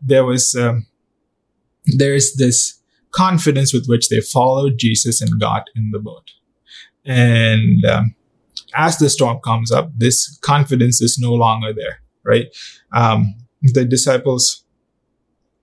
there 0.00 0.24
was 0.24 0.54
um, 0.54 0.86
there 1.86 2.14
is 2.14 2.36
this 2.36 2.80
confidence 3.10 3.72
with 3.72 3.86
which 3.86 4.08
they 4.08 4.20
followed 4.20 4.78
Jesus 4.78 5.20
and 5.20 5.40
got 5.40 5.64
in 5.74 5.90
the 5.90 5.98
boat. 5.98 6.30
And 7.04 7.84
um, 7.84 8.14
as 8.74 8.98
the 8.98 9.08
storm 9.08 9.40
comes 9.40 9.72
up, 9.72 9.90
this 9.96 10.38
confidence 10.42 11.00
is 11.00 11.18
no 11.18 11.32
longer 11.32 11.72
there, 11.72 12.00
right? 12.22 12.46
Um, 12.92 13.34
the 13.62 13.84
disciples 13.84 14.64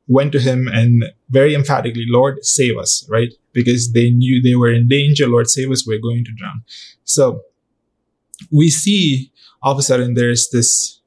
went 0.07 0.31
to 0.31 0.39
him 0.39 0.67
and 0.67 1.03
very 1.29 1.55
emphatically, 1.55 2.05
Lord, 2.07 2.43
save 2.45 2.77
us, 2.77 3.07
right? 3.09 3.33
Because 3.53 3.93
they 3.93 4.11
knew 4.11 4.41
they 4.41 4.55
were 4.55 4.71
in 4.71 4.87
danger. 4.87 5.27
Lord, 5.27 5.49
save 5.49 5.71
us. 5.71 5.85
We're 5.87 6.01
going 6.01 6.25
to 6.25 6.31
drown. 6.31 6.63
So 7.03 7.41
we 8.51 8.69
see 8.69 9.31
all 9.61 9.73
of 9.73 9.79
a 9.79 9.83
sudden 9.83 10.13
there's 10.13 10.49
this 10.49 11.01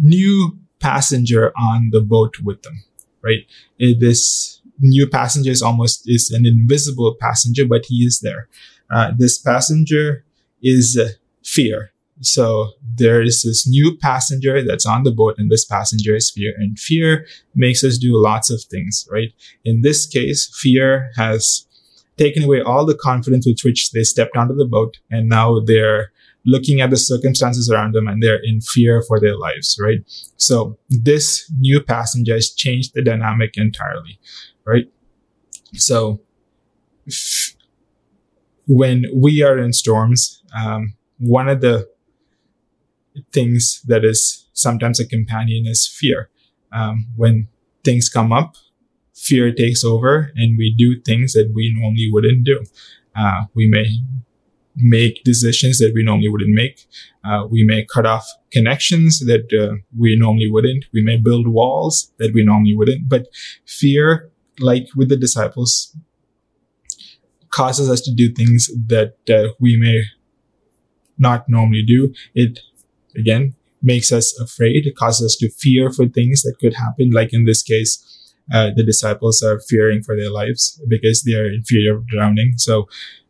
new 0.00 0.58
passenger 0.80 1.52
on 1.56 1.90
the 1.92 2.00
boat 2.00 2.36
with 2.42 2.62
them, 2.62 2.82
right? 3.22 3.46
This 3.78 4.60
new 4.78 5.06
passenger 5.06 5.50
is 5.50 5.62
almost 5.62 6.02
is 6.06 6.30
an 6.30 6.46
invisible 6.46 7.16
passenger, 7.20 7.64
but 7.66 7.86
he 7.86 8.04
is 8.04 8.20
there. 8.20 8.48
Uh, 8.90 9.12
this 9.16 9.38
passenger 9.38 10.24
is 10.62 10.98
uh, 11.00 11.10
fear. 11.44 11.92
So 12.20 12.72
there 12.82 13.22
is 13.22 13.42
this 13.42 13.66
new 13.66 13.96
passenger 13.96 14.62
that's 14.62 14.86
on 14.86 15.04
the 15.04 15.10
boat, 15.10 15.36
and 15.38 15.50
this 15.50 15.64
passenger 15.64 16.14
is 16.14 16.30
fear. 16.30 16.54
And 16.58 16.78
fear 16.78 17.26
makes 17.54 17.82
us 17.82 17.98
do 17.98 18.20
lots 18.20 18.50
of 18.50 18.62
things, 18.70 19.06
right? 19.10 19.32
In 19.64 19.82
this 19.82 20.06
case, 20.06 20.50
fear 20.60 21.10
has 21.16 21.66
taken 22.16 22.42
away 22.42 22.60
all 22.60 22.84
the 22.84 22.96
confidence 22.96 23.46
with 23.46 23.60
which 23.64 23.92
they 23.92 24.04
stepped 24.04 24.36
onto 24.36 24.54
the 24.54 24.66
boat, 24.66 24.98
and 25.10 25.28
now 25.28 25.60
they're 25.60 26.12
looking 26.46 26.80
at 26.80 26.88
the 26.88 26.96
circumstances 26.96 27.70
around 27.70 27.94
them 27.94 28.08
and 28.08 28.22
they're 28.22 28.40
in 28.42 28.62
fear 28.62 29.02
for 29.06 29.20
their 29.20 29.36
lives, 29.36 29.78
right? 29.78 29.98
So 30.38 30.78
this 30.88 31.50
new 31.58 31.82
passenger 31.82 32.32
has 32.32 32.50
changed 32.50 32.94
the 32.94 33.02
dynamic 33.02 33.58
entirely 33.58 34.18
right? 34.70 34.86
So 35.74 36.20
when 38.66 39.04
we 39.14 39.42
are 39.42 39.58
in 39.58 39.72
storms, 39.72 40.42
um, 40.56 40.94
one 41.18 41.48
of 41.48 41.60
the 41.60 41.89
things 43.32 43.82
that 43.86 44.04
is 44.04 44.46
sometimes 44.52 45.00
a 45.00 45.06
companion 45.06 45.66
is 45.66 45.86
fear. 45.86 46.28
Um, 46.72 47.06
when 47.16 47.48
things 47.84 48.08
come 48.08 48.32
up, 48.32 48.56
fear 49.14 49.52
takes 49.52 49.84
over 49.84 50.32
and 50.36 50.56
we 50.56 50.74
do 50.76 51.00
things 51.00 51.32
that 51.32 51.52
we 51.54 51.74
normally 51.76 52.08
wouldn't 52.10 52.44
do. 52.44 52.64
Uh, 53.14 53.42
we 53.54 53.68
may 53.68 53.86
make 54.76 55.22
decisions 55.24 55.78
that 55.78 55.92
we 55.94 56.04
normally 56.04 56.28
wouldn't 56.28 56.54
make. 56.54 56.86
Uh, 57.24 57.46
we 57.50 57.64
may 57.64 57.84
cut 57.84 58.06
off 58.06 58.26
connections 58.50 59.20
that 59.20 59.52
uh, 59.52 59.76
we 59.98 60.16
normally 60.16 60.50
wouldn't. 60.50 60.86
We 60.92 61.02
may 61.02 61.16
build 61.16 61.48
walls 61.48 62.12
that 62.18 62.32
we 62.32 62.44
normally 62.44 62.74
wouldn't. 62.74 63.08
But 63.08 63.26
fear 63.66 64.30
like 64.60 64.88
with 64.94 65.08
the 65.08 65.16
disciples, 65.16 65.96
causes 67.50 67.90
us 67.90 68.00
to 68.02 68.14
do 68.14 68.32
things 68.32 68.70
that 68.86 69.16
uh, 69.28 69.52
we 69.58 69.76
may 69.76 70.04
not 71.18 71.48
normally 71.48 71.82
do. 71.82 72.14
It 72.34 72.60
again 73.16 73.54
makes 73.82 74.12
us 74.12 74.38
afraid. 74.38 74.86
It 74.86 74.96
causes 74.96 75.26
us 75.26 75.36
to 75.36 75.50
fear 75.50 75.90
for 75.90 76.06
things 76.06 76.42
that 76.42 76.58
could 76.60 76.74
happen. 76.74 77.10
Like 77.12 77.32
in 77.32 77.44
this 77.44 77.62
case, 77.62 78.06
uh, 78.52 78.70
the 78.74 78.84
disciples 78.84 79.42
are 79.42 79.60
fearing 79.60 80.02
for 80.02 80.16
their 80.16 80.30
lives 80.30 80.80
because 80.88 81.22
they 81.22 81.34
are 81.34 81.46
in 81.46 81.62
fear 81.62 81.96
of 81.96 82.06
drowning. 82.06 82.54
So, 82.56 82.88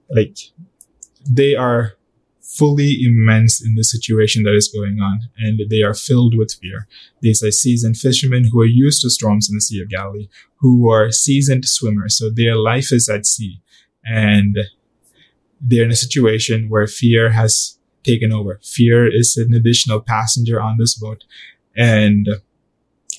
like, 0.08 0.36
they 1.28 1.54
are 1.54 1.92
fully 2.40 2.98
immersed 3.04 3.64
in 3.64 3.74
the 3.76 3.84
situation 3.84 4.42
that 4.42 4.54
is 4.54 4.68
going 4.68 4.98
on 5.00 5.20
and 5.38 5.60
they 5.70 5.82
are 5.82 5.94
filled 5.94 6.36
with 6.36 6.56
fear. 6.60 6.88
These 7.20 7.44
are 7.44 7.52
seasoned 7.52 7.96
fishermen 7.96 8.48
who 8.50 8.60
are 8.60 8.66
used 8.66 9.02
to 9.02 9.10
storms 9.10 9.48
in 9.48 9.56
the 9.56 9.60
Sea 9.60 9.82
of 9.82 9.88
Galilee, 9.88 10.28
who 10.56 10.90
are 10.90 11.12
seasoned 11.12 11.64
swimmers. 11.66 12.18
So 12.18 12.30
their 12.30 12.56
life 12.56 12.92
is 12.92 13.08
at 13.08 13.26
sea 13.26 13.60
and 14.04 14.58
they're 15.60 15.84
in 15.84 15.90
a 15.90 15.96
situation 15.96 16.68
where 16.68 16.86
fear 16.86 17.30
has 17.30 17.78
taken 18.04 18.32
over. 18.32 18.60
Fear 18.62 19.14
is 19.14 19.36
an 19.36 19.54
additional 19.54 20.00
passenger 20.00 20.60
on 20.60 20.76
this 20.78 20.94
boat 20.94 21.24
and 21.76 22.28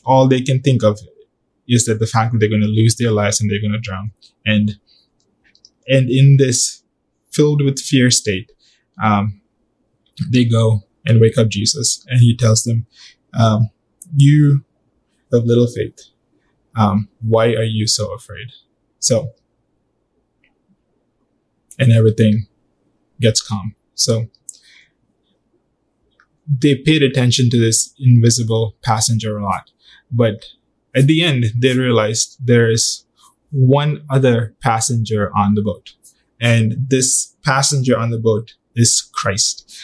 all 0.06 0.28
they 0.28 0.42
can 0.42 0.62
think 0.62 0.84
of 0.84 1.00
is 1.68 1.86
that 1.86 2.00
the 2.00 2.08
fact 2.08 2.32
that 2.32 2.40
they're 2.40 2.50
going 2.50 2.62
to 2.62 2.68
lose 2.68 2.96
their 2.96 3.12
lives 3.12 3.40
and 3.40 3.50
they're 3.50 3.62
going 3.62 3.72
to 3.72 3.80
drown. 3.80 4.12
And, 4.46 4.78
and 5.88 6.10
in 6.10 6.38
this 6.38 6.84
filled 7.32 7.64
with 7.64 7.80
fear 7.80 8.12
state, 8.12 8.52
um, 9.02 9.42
they 10.30 10.46
go 10.46 10.84
and 11.06 11.20
wake 11.20 11.38
up 11.38 11.48
Jesus, 11.48 12.06
and 12.08 12.20
he 12.20 12.36
tells 12.36 12.64
them, 12.64 12.86
um, 13.34 13.70
"You 14.16 14.64
of 15.32 15.46
little 15.46 15.66
faith, 15.66 16.00
um, 16.76 17.10
why 17.22 17.54
are 17.54 17.64
you 17.64 17.88
so 17.88 18.14
afraid?" 18.14 18.50
So, 19.00 19.32
and 21.80 21.92
everything 21.92 22.48
gets 23.20 23.42
calm. 23.42 23.76
So 23.96 24.28
they 26.60 26.76
paid 26.76 27.02
attention 27.02 27.50
to 27.50 27.60
this 27.60 27.94
invisible 28.00 28.76
passenger 28.84 29.38
a 29.38 29.44
lot, 29.44 29.72
but 30.12 30.46
at 30.94 31.08
the 31.08 31.24
end 31.24 31.46
they 31.58 31.78
realized 31.78 32.36
there 32.44 32.70
is 32.70 33.06
one 33.52 34.04
other 34.10 34.54
passenger 34.62 35.32
on 35.36 35.56
the 35.56 35.62
boat, 35.62 35.94
and 36.40 36.76
this 36.90 37.36
passenger 37.44 37.98
on 37.98 38.10
the 38.10 38.20
boat 38.20 38.56
is 38.76 39.02
Christ. 39.14 39.80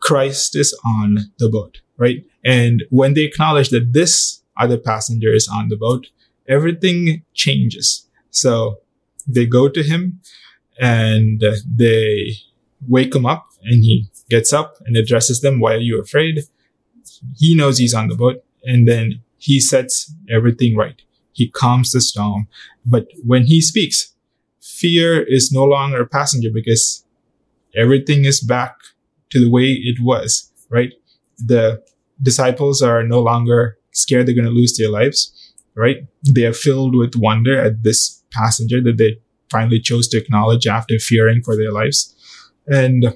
Christ 0.00 0.56
is 0.56 0.78
on 0.84 1.32
the 1.38 1.48
boat, 1.48 1.80
right? 1.96 2.24
And 2.44 2.84
when 2.90 3.14
they 3.14 3.24
acknowledge 3.24 3.70
that 3.70 3.92
this 3.92 4.42
other 4.56 4.78
passenger 4.78 5.34
is 5.34 5.48
on 5.48 5.68
the 5.68 5.76
boat, 5.76 6.06
everything 6.48 7.24
changes. 7.34 8.06
So 8.30 8.80
they 9.26 9.46
go 9.46 9.68
to 9.68 9.82
him 9.82 10.20
and 10.78 11.42
they 11.66 12.32
wake 12.86 13.14
him 13.14 13.26
up 13.26 13.48
and 13.62 13.84
he 13.84 14.08
gets 14.28 14.52
up 14.52 14.76
and 14.86 14.96
addresses 14.96 15.40
them. 15.40 15.60
Why 15.60 15.74
are 15.74 15.78
you 15.78 16.00
afraid? 16.00 16.40
He 17.36 17.54
knows 17.54 17.78
he's 17.78 17.94
on 17.94 18.08
the 18.08 18.16
boat 18.16 18.42
and 18.64 18.86
then 18.86 19.22
he 19.38 19.60
sets 19.60 20.12
everything 20.30 20.76
right. 20.76 21.00
He 21.32 21.50
calms 21.50 21.92
the 21.92 22.00
storm. 22.00 22.48
But 22.84 23.08
when 23.24 23.46
he 23.46 23.60
speaks, 23.60 24.14
fear 24.60 25.22
is 25.22 25.52
no 25.52 25.64
longer 25.64 26.02
a 26.02 26.06
passenger 26.06 26.48
because 26.52 27.04
everything 27.74 28.24
is 28.24 28.40
back 28.40 28.76
to 29.30 29.40
the 29.40 29.50
way 29.50 29.66
it 29.66 29.98
was, 30.00 30.50
right? 30.68 30.92
The 31.38 31.82
disciples 32.22 32.82
are 32.82 33.02
no 33.02 33.20
longer 33.20 33.78
scared 33.92 34.26
they're 34.26 34.34
going 34.34 34.46
to 34.46 34.50
lose 34.50 34.76
their 34.76 34.90
lives, 34.90 35.54
right? 35.74 35.98
They 36.22 36.44
are 36.46 36.52
filled 36.52 36.94
with 36.94 37.14
wonder 37.16 37.58
at 37.58 37.82
this 37.82 38.22
passenger 38.30 38.82
that 38.82 38.98
they 38.98 39.18
finally 39.50 39.80
chose 39.80 40.08
to 40.08 40.18
acknowledge 40.18 40.66
after 40.66 40.98
fearing 40.98 41.42
for 41.42 41.56
their 41.56 41.72
lives. 41.72 42.14
And 42.66 43.14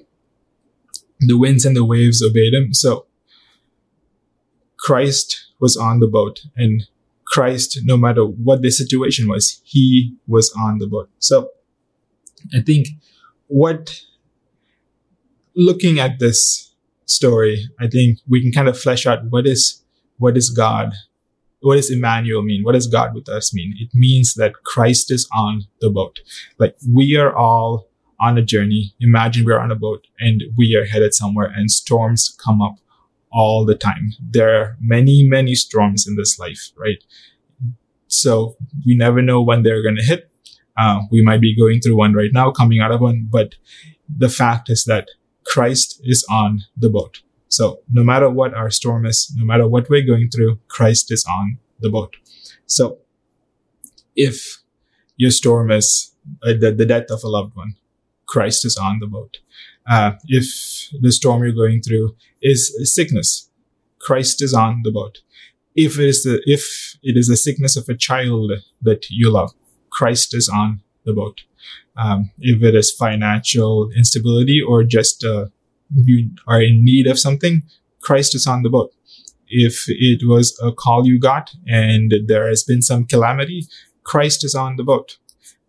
the 1.21 1.39
winds 1.39 1.65
and 1.65 1.77
the 1.77 1.85
waves 1.85 2.23
obeyed 2.23 2.55
him. 2.55 2.73
So 2.73 3.07
Christ 4.79 5.49
was 5.61 5.77
on 5.77 6.01
the 6.01 6.07
boat 6.07 6.41
and 6.57 6.87
Christ, 7.27 7.79
no 7.85 7.97
matter 7.97 8.25
what 8.25 8.63
the 8.63 8.71
situation 8.71 9.29
was, 9.29 9.61
he 9.65 10.17
was 10.27 10.53
on 10.59 10.79
the 10.79 10.87
boat. 10.87 11.09
So 11.19 11.51
I 12.55 12.61
think 12.61 12.89
what 13.47 14.01
looking 15.55 16.01
at 16.01 16.19
this 16.19 16.73
story, 17.07 17.69
I 17.79 17.87
think 17.87 18.19
we 18.29 18.43
can 18.43 18.53
kind 18.53 18.69
of 18.69 18.79
flesh 18.79 19.07
out 19.07 19.27
what 19.31 19.47
is 19.47 19.83
what 20.19 20.37
is 20.37 20.51
God, 20.51 20.93
what 21.61 21.77
does 21.77 21.91
Emmanuel 21.91 22.43
mean? 22.43 22.63
What 22.63 22.73
does 22.73 22.87
God 22.87 23.15
with 23.15 23.29
us 23.29 23.55
mean? 23.55 23.75
It 23.79 23.91
means 23.95 24.35
that 24.35 24.65
Christ 24.65 25.11
is 25.11 25.29
on 25.35 25.63
the 25.81 25.91
boat. 25.91 26.21
Like 26.59 26.75
we 26.93 27.17
are 27.17 27.35
all 27.35 27.90
on 28.21 28.37
a 28.37 28.43
journey. 28.43 28.95
Imagine 29.01 29.45
we're 29.45 29.59
on 29.59 29.71
a 29.71 29.77
boat 29.77 30.07
and 30.19 30.43
we 30.57 30.77
are 30.77 30.85
headed 30.85 31.15
somewhere 31.15 31.51
and 31.55 31.71
storms 31.71 32.37
come 32.45 32.61
up 32.61 32.77
all 33.33 33.65
the 33.65 33.75
time. 33.75 34.13
There 34.21 34.61
are 34.61 34.77
many, 34.81 35.27
many 35.27 35.55
storms 35.55 36.07
in 36.07 36.17
this 36.17 36.39
life, 36.39 36.71
right? 36.77 37.03
So 38.09 38.57
we 38.85 38.97
never 38.97 39.23
know 39.23 39.41
when 39.41 39.63
they're 39.63 39.83
going 39.83 39.97
to 39.97 40.05
hit. 40.05 40.31
Uh, 40.77 41.03
we 41.11 41.23
might 41.23 41.41
be 41.41 41.57
going 41.57 41.81
through 41.81 41.97
one 41.97 42.15
right 42.15 42.31
now, 42.33 42.51
coming 42.51 42.81
out 42.81 42.93
of 42.93 43.01
one, 43.01 43.29
but 43.31 43.55
the 44.09 44.29
fact 44.29 44.69
is 44.69 44.85
that 44.85 45.09
Christ 45.45 46.01
is 46.05 46.25
on 46.31 46.63
the 46.77 46.91
boat. 46.91 47.23
So 47.49 47.81
no 47.91 48.05
matter 48.05 48.31
what 48.31 48.55
our 48.55 48.71
storm 48.71 49.07
is, 49.07 49.33
no 49.37 49.45
matter 49.45 49.67
what 49.67 49.89
we're 49.89 50.07
going 50.07 50.31
through, 50.31 50.59
Christ 50.69 51.11
is 51.11 51.25
on 51.29 51.59
the 51.81 51.91
boat. 51.91 52.17
So 52.67 52.99
if 54.15 54.63
your 55.17 55.31
storm 55.31 55.71
is 55.71 56.15
uh, 56.43 56.53
the, 56.59 56.73
the 56.73 56.87
death 56.87 57.11
of 57.11 57.25
a 57.25 57.29
loved 57.29 57.57
one, 57.57 57.75
Christ 58.33 58.65
is 58.65 58.77
on 58.77 58.99
the 59.01 59.07
boat. 59.07 59.39
Uh, 59.89 60.13
if 60.27 60.47
the 61.05 61.13
storm 61.13 61.43
you're 61.43 61.63
going 61.63 61.83
through 61.83 62.17
is 62.41 62.61
sickness, 62.95 63.51
Christ 63.99 64.43
is 64.43 64.55
on 64.55 64.83
the 64.85 64.93
boat. 64.93 65.19
If 65.75 65.99
it 65.99 66.09
is 66.09 66.23
the, 66.23 66.43
if 66.47 66.63
it 67.03 67.17
is 67.17 67.29
the 67.29 67.37
sickness 67.37 67.77
of 67.77 67.89
a 67.89 67.97
child 67.97 68.53
that 68.83 69.03
you 69.11 69.31
love, 69.31 69.53
Christ 69.91 70.35
is 70.35 70.49
on 70.49 70.81
the 71.05 71.13
boat 71.13 71.41
um, 71.97 72.31
if 72.39 72.63
it 72.63 72.75
is 72.75 72.91
financial 72.91 73.91
instability 73.97 74.61
or 74.61 74.85
just 74.85 75.25
uh, 75.25 75.47
you 75.95 76.31
are 76.47 76.63
in 76.63 76.85
need 76.85 77.07
of 77.07 77.19
something, 77.19 77.63
Christ 78.01 78.35
is 78.35 78.47
on 78.47 78.63
the 78.63 78.71
boat. 78.71 78.93
If 79.49 79.85
it 79.89 80.27
was 80.27 80.59
a 80.63 80.73
call 80.73 81.07
you 81.07 81.19
got 81.19 81.51
and 81.67 82.15
there 82.27 82.49
has 82.49 82.63
been 82.63 82.83
some 82.83 83.05
calamity, 83.05 83.67
Christ 84.05 84.45
is 84.45 84.55
on 84.55 84.77
the 84.77 84.85
boat. 84.85 85.19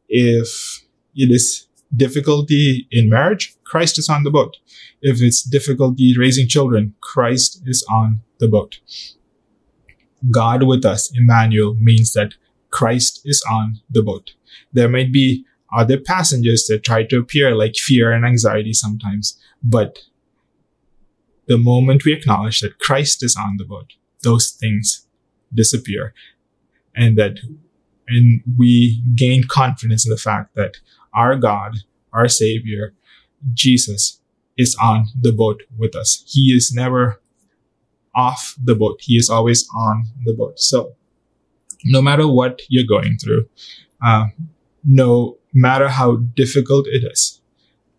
If 0.07 0.83
it 1.15 1.31
is 1.31 1.67
difficulty 1.95 2.87
in 2.91 3.09
marriage, 3.09 3.55
Christ 3.63 3.99
is 3.99 4.09
on 4.09 4.23
the 4.23 4.31
boat. 4.31 4.57
If 5.01 5.21
it's 5.21 5.41
difficulty 5.41 6.15
raising 6.17 6.47
children, 6.47 6.95
Christ 7.01 7.61
is 7.65 7.85
on 7.89 8.21
the 8.39 8.47
boat. 8.47 8.79
God 10.29 10.63
with 10.63 10.85
us, 10.85 11.11
Emmanuel, 11.15 11.75
means 11.79 12.13
that 12.13 12.35
Christ 12.69 13.21
is 13.25 13.43
on 13.49 13.81
the 13.89 14.03
boat. 14.03 14.31
There 14.71 14.89
might 14.89 15.11
be 15.11 15.45
other 15.73 15.99
passengers 15.99 16.65
that 16.65 16.83
try 16.83 17.03
to 17.03 17.19
appear 17.19 17.55
like 17.55 17.75
fear 17.75 18.11
and 18.11 18.25
anxiety 18.25 18.73
sometimes. 18.73 19.37
But 19.63 19.99
the 21.47 21.57
moment 21.57 22.05
we 22.05 22.13
acknowledge 22.13 22.59
that 22.59 22.79
Christ 22.79 23.23
is 23.23 23.35
on 23.35 23.57
the 23.57 23.65
boat, 23.65 23.93
those 24.23 24.51
things 24.51 25.07
disappear 25.53 26.13
and 26.95 27.17
that, 27.17 27.39
and 28.07 28.41
we 28.57 29.01
gain 29.15 29.43
confidence 29.47 30.05
in 30.05 30.11
the 30.11 30.17
fact 30.17 30.55
that 30.55 30.77
our 31.13 31.35
God, 31.35 31.77
our 32.13 32.27
savior, 32.27 32.93
Jesus 33.53 34.19
is 34.57 34.75
on 34.81 35.07
the 35.19 35.31
boat 35.31 35.63
with 35.77 35.95
us. 35.95 36.23
He 36.27 36.51
is 36.51 36.71
never 36.73 37.21
off 38.13 38.55
the 38.61 38.75
boat. 38.75 38.99
He 39.01 39.15
is 39.15 39.29
always 39.29 39.67
on 39.75 40.05
the 40.25 40.33
boat. 40.33 40.59
So 40.59 40.95
no 41.85 42.01
matter 42.01 42.27
what 42.27 42.61
you're 42.69 42.87
going 42.87 43.17
through, 43.17 43.47
uh, 44.03 44.25
no 44.83 45.37
matter 45.53 45.89
how 45.89 46.17
difficult 46.17 46.87
it 46.87 47.03
is, 47.09 47.41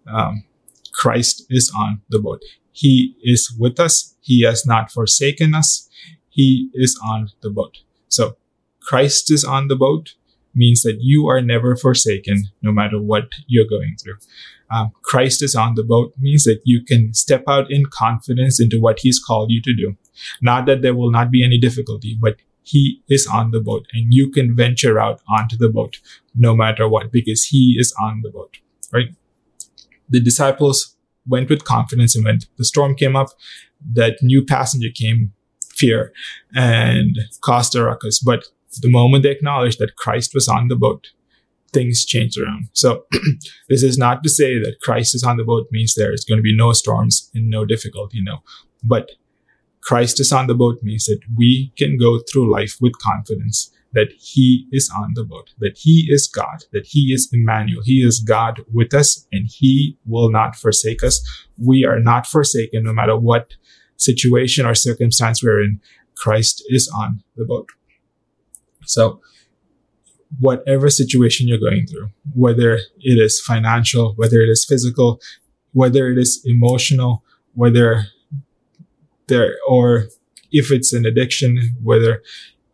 um, 0.07 0.45
Christ 0.93 1.47
is 1.49 1.73
on 1.77 2.03
the 2.11 2.19
boat. 2.19 2.43
He 2.73 3.17
is 3.23 3.55
with 3.59 3.81
us. 3.81 4.15
He 4.21 4.43
has 4.43 4.67
not 4.67 4.91
forsaken 4.91 5.55
us. 5.55 5.89
He 6.29 6.71
is 6.75 6.99
on 7.05 7.31
the 7.41 7.51
boat. 7.51 7.79
So 8.09 8.37
Christ 8.81 9.31
is 9.31 9.45
on 9.45 9.69
the 9.69 9.77
boat 9.77 10.15
means 10.55 10.83
that 10.83 10.99
you 11.01 11.29
are 11.29 11.41
never 11.41 11.77
forsaken 11.77 12.45
no 12.63 12.73
matter 12.73 13.01
what 13.01 13.29
you're 13.47 13.69
going 13.69 13.97
through. 14.03 14.17
Um, 14.71 14.93
Christ 15.03 15.43
is 15.43 15.55
on 15.55 15.75
the 15.75 15.85
boat 15.85 16.15
means 16.19 16.45
that 16.45 16.61
you 16.65 16.83
can 16.83 17.13
step 17.13 17.45
out 17.47 17.71
in 17.71 17.85
confidence 17.87 18.59
into 18.61 18.81
what 18.81 19.01
he's 19.01 19.19
called 19.19 19.51
you 19.51 19.61
to 19.63 19.75
do. 19.75 19.97
Not 20.41 20.67
that 20.67 20.83
there 20.83 20.95
will 20.95 21.11
not 21.11 21.31
be 21.31 21.45
any 21.45 21.59
difficulty, 21.59 22.17
but 22.19 22.37
he 22.63 23.03
is 23.09 23.27
on 23.27 23.51
the 23.51 23.61
boat 23.61 23.87
and 23.93 24.15
you 24.15 24.31
can 24.31 24.57
venture 24.57 24.99
out 24.99 25.21
onto 25.29 25.57
the 25.57 25.69
boat 25.69 25.99
no 26.35 26.55
matter 26.55 26.89
what 26.89 27.13
because 27.13 27.45
he 27.45 27.77
is 27.79 27.95
on 28.01 28.21
the 28.23 28.31
boat, 28.31 28.59
right? 28.93 29.09
The 30.09 30.21
disciples 30.21 30.97
went 31.27 31.51
with 31.51 31.65
confidence 31.65 32.15
and 32.15 32.25
when 32.25 32.41
the 32.57 32.65
storm 32.65 32.95
came 32.95 33.17
up, 33.17 33.29
that 33.93 34.19
new 34.23 34.45
passenger 34.45 34.89
came 34.95 35.33
fear 35.75 36.13
and 36.55 37.19
caused 37.41 37.75
a 37.75 37.83
ruckus. 37.83 38.21
But 38.21 38.45
the 38.81 38.91
moment 38.91 39.23
they 39.23 39.31
acknowledged 39.31 39.79
that 39.79 39.97
Christ 39.97 40.33
was 40.35 40.49
on 40.49 40.69
the 40.69 40.77
boat, 40.77 41.09
things 41.73 42.05
changed 42.05 42.39
around. 42.41 42.69
So 42.73 43.05
this 43.69 43.83
is 43.83 43.99
not 43.99 44.23
to 44.23 44.29
say 44.29 44.59
that 44.59 44.81
Christ 44.83 45.15
is 45.15 45.25
on 45.25 45.37
the 45.37 45.45
boat 45.45 45.69
means 45.71 45.95
there 45.95 46.13
is 46.13 46.25
going 46.25 46.39
to 46.39 46.43
be 46.43 46.57
no 46.57 46.73
storms 46.73 47.31
and 47.35 47.49
no 47.49 47.65
difficulty, 47.65 48.21
no. 48.23 48.39
But 48.83 49.13
Christ 49.83 50.21
is 50.21 50.33
on 50.33 50.47
the 50.47 50.55
boat 50.55 50.83
means 50.83 51.07
that 51.07 51.21
we 51.37 51.73
can 51.77 51.99
go 51.99 52.21
through 52.31 52.53
life 52.53 52.77
with 52.81 52.99
confidence 52.99 53.71
that 53.93 54.13
he 54.19 54.67
is 54.73 54.91
on 54.97 55.13
the 55.15 55.25
boat, 55.25 55.51
that 55.59 55.77
he 55.77 56.07
is 56.09 56.27
God, 56.27 56.65
that 56.73 56.87
he 56.87 57.13
is 57.13 57.29
Emmanuel. 57.33 57.83
He 57.85 57.99
is 57.99 58.21
God 58.21 58.61
with 58.73 58.95
us 58.95 59.27
and 59.33 59.49
he 59.49 59.99
will 60.07 60.31
not 60.31 60.57
forsake 60.57 61.03
us. 61.03 61.21
We 61.63 61.85
are 61.85 62.01
not 62.01 62.27
forsaken 62.27 62.85
no 62.85 62.93
matter 62.93 63.17
what 63.17 63.55
situation 63.97 64.67
or 64.67 64.75
circumstance 64.75 65.43
we're 65.43 65.63
in. 65.63 65.81
Christ 66.17 66.65
is 66.69 66.91
on 66.97 67.23
the 67.37 67.45
boat. 67.45 67.69
So 68.85 69.21
whatever 70.41 70.89
situation 70.91 71.49
you're 71.49 71.59
going 71.59 71.87
through, 71.87 72.09
whether 72.35 72.75
it 73.01 73.19
is 73.19 73.41
financial, 73.41 74.15
whether 74.15 74.41
it 74.41 74.49
is 74.49 74.65
physical, 74.65 75.21
whether 75.73 76.11
it 76.11 76.19
is 76.19 76.43
emotional, 76.45 77.23
whether 77.55 78.07
there, 79.29 79.57
or 79.69 80.09
if 80.51 80.71
it's 80.71 80.93
an 80.93 81.07
addiction, 81.07 81.77
whether 81.83 82.23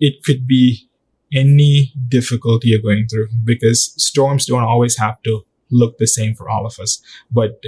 it 0.01 0.23
could 0.25 0.47
be 0.47 0.89
any 1.33 1.93
difficulty 2.09 2.69
you're 2.69 2.81
going 2.81 3.07
through 3.07 3.29
because 3.45 3.93
storms 4.03 4.47
don't 4.47 4.63
always 4.63 4.97
have 4.99 5.21
to 5.23 5.45
look 5.71 5.99
the 5.99 6.07
same 6.07 6.35
for 6.35 6.49
all 6.49 6.67
of 6.67 6.79
us. 6.79 7.03
But 7.31 7.63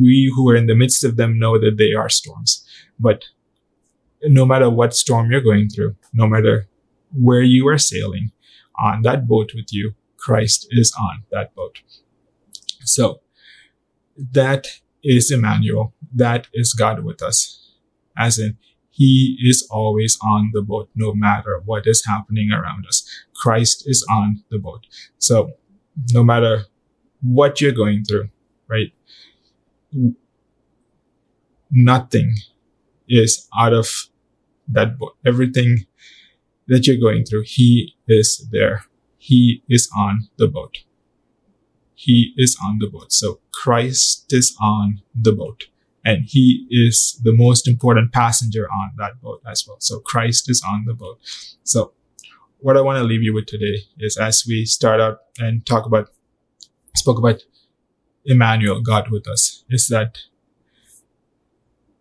we 0.00 0.32
who 0.34 0.48
are 0.50 0.56
in 0.56 0.66
the 0.66 0.74
midst 0.74 1.04
of 1.04 1.16
them 1.16 1.38
know 1.38 1.58
that 1.58 1.76
they 1.78 1.92
are 1.92 2.08
storms. 2.08 2.66
But 2.98 3.26
no 4.22 4.44
matter 4.44 4.68
what 4.68 4.94
storm 4.94 5.30
you're 5.30 5.40
going 5.40 5.68
through, 5.68 5.94
no 6.12 6.26
matter 6.26 6.68
where 7.14 7.42
you 7.42 7.68
are 7.68 7.78
sailing 7.78 8.32
on 8.78 9.02
that 9.02 9.26
boat 9.26 9.52
with 9.54 9.72
you, 9.72 9.94
Christ 10.16 10.66
is 10.70 10.94
on 10.98 11.24
that 11.30 11.54
boat. 11.54 11.80
So 12.80 13.20
that 14.32 14.66
is 15.02 15.30
Emmanuel. 15.30 15.94
That 16.14 16.48
is 16.52 16.72
God 16.72 17.04
with 17.04 17.22
us. 17.22 17.72
As 18.16 18.38
in, 18.38 18.56
he 18.90 19.36
is 19.42 19.66
always 19.70 20.16
on 20.22 20.50
the 20.52 20.62
boat, 20.62 20.88
no 20.94 21.12
matter 21.14 21.60
what 21.64 21.86
is 21.86 22.04
happening 22.06 22.52
around 22.52 22.86
us. 22.86 23.08
Christ 23.34 23.82
is 23.86 24.06
on 24.08 24.44
the 24.50 24.58
boat. 24.58 24.86
So 25.18 25.54
no 26.12 26.22
matter 26.22 26.66
what 27.20 27.60
you're 27.60 27.72
going 27.72 28.04
through, 28.04 28.28
right? 28.68 28.92
Nothing 31.70 32.34
is 33.08 33.48
out 33.58 33.72
of 33.72 34.08
that 34.68 34.96
boat. 34.96 35.16
Everything 35.26 35.86
that 36.68 36.86
you're 36.86 36.96
going 36.96 37.24
through, 37.24 37.44
he 37.46 37.94
is 38.06 38.46
there. 38.50 38.84
He 39.18 39.62
is 39.68 39.88
on 39.96 40.28
the 40.38 40.48
boat. 40.48 40.78
He 41.94 42.34
is 42.36 42.56
on 42.62 42.78
the 42.78 42.88
boat. 42.88 43.12
So 43.12 43.40
Christ 43.52 44.32
is 44.32 44.56
on 44.60 45.02
the 45.14 45.32
boat 45.32 45.64
and 46.04 46.24
he 46.26 46.66
is 46.70 47.18
the 47.22 47.32
most 47.32 47.66
important 47.66 48.12
passenger 48.12 48.68
on 48.70 48.92
that 48.98 49.20
boat 49.20 49.40
as 49.50 49.64
well. 49.66 49.78
So 49.80 50.00
Christ 50.00 50.50
is 50.50 50.62
on 50.66 50.84
the 50.86 50.94
boat. 50.94 51.18
So 51.62 51.92
what 52.58 52.76
I 52.76 52.82
want 52.82 52.98
to 52.98 53.04
leave 53.04 53.22
you 53.22 53.32
with 53.32 53.46
today 53.46 53.84
is 53.98 54.16
as 54.16 54.44
we 54.46 54.66
start 54.66 55.00
out 55.00 55.20
and 55.38 55.64
talk 55.64 55.86
about, 55.86 56.10
spoke 56.94 57.18
about 57.18 57.42
Emmanuel, 58.24 58.80
God 58.80 59.10
with 59.10 59.26
us, 59.28 59.64
is 59.70 59.86
that 59.88 60.18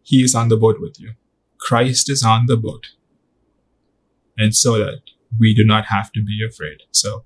he 0.01 0.23
is 0.23 0.35
on 0.35 0.49
the 0.49 0.57
boat 0.57 0.81
with 0.81 0.99
you. 0.99 1.11
Christ 1.57 2.09
is 2.09 2.23
on 2.23 2.45
the 2.47 2.57
boat. 2.57 2.87
And 4.37 4.55
so 4.55 4.77
that 4.79 5.01
we 5.39 5.53
do 5.53 5.63
not 5.63 5.85
have 5.85 6.11
to 6.13 6.23
be 6.23 6.39
afraid. 6.47 6.77
So 6.91 7.23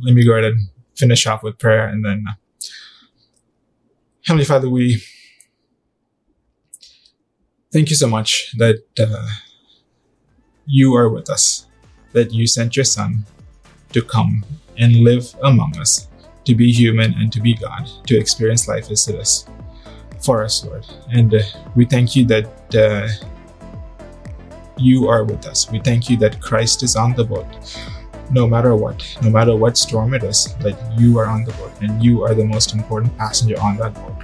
let 0.00 0.14
me 0.14 0.24
go 0.24 0.32
ahead 0.32 0.44
and 0.44 0.68
finish 0.94 1.26
off 1.26 1.42
with 1.42 1.58
prayer 1.58 1.86
and 1.86 2.04
then 2.04 2.24
uh, 2.28 2.34
Heavenly 4.26 4.46
Father, 4.46 4.70
we 4.70 5.02
thank 7.70 7.90
you 7.90 7.96
so 7.96 8.08
much 8.08 8.54
that 8.56 8.82
uh, 8.98 9.26
you 10.64 10.94
are 10.94 11.10
with 11.10 11.28
us, 11.28 11.66
that 12.12 12.32
you 12.32 12.46
sent 12.46 12.74
your 12.74 12.84
Son 12.84 13.26
to 13.92 14.00
come 14.00 14.42
and 14.78 14.96
live 14.96 15.34
among 15.42 15.76
us, 15.76 16.08
to 16.46 16.54
be 16.54 16.72
human 16.72 17.12
and 17.18 17.30
to 17.32 17.40
be 17.40 17.54
God, 17.54 17.90
to 18.06 18.16
experience 18.16 18.66
life 18.66 18.90
as 18.90 19.06
it 19.08 19.16
is 19.16 19.46
for 20.24 20.42
us, 20.42 20.64
Lord. 20.64 20.86
And 21.12 21.34
uh, 21.34 21.42
we 21.76 21.84
thank 21.84 22.16
you 22.16 22.24
that 22.26 22.74
uh, 22.74 23.08
you 24.76 25.08
are 25.08 25.24
with 25.24 25.46
us. 25.46 25.70
We 25.70 25.78
thank 25.80 26.10
you 26.10 26.16
that 26.18 26.40
Christ 26.40 26.82
is 26.82 26.96
on 26.96 27.14
the 27.14 27.24
boat. 27.24 27.46
No 28.30 28.46
matter 28.46 28.74
what, 28.74 29.04
no 29.22 29.30
matter 29.30 29.54
what 29.54 29.76
storm 29.76 30.14
it 30.14 30.24
is, 30.24 30.54
that 30.60 30.76
you 30.98 31.18
are 31.18 31.26
on 31.26 31.44
the 31.44 31.52
boat 31.52 31.72
and 31.80 32.02
you 32.02 32.24
are 32.24 32.34
the 32.34 32.44
most 32.44 32.74
important 32.74 33.16
passenger 33.18 33.60
on 33.60 33.76
that 33.76 33.94
boat. 33.94 34.14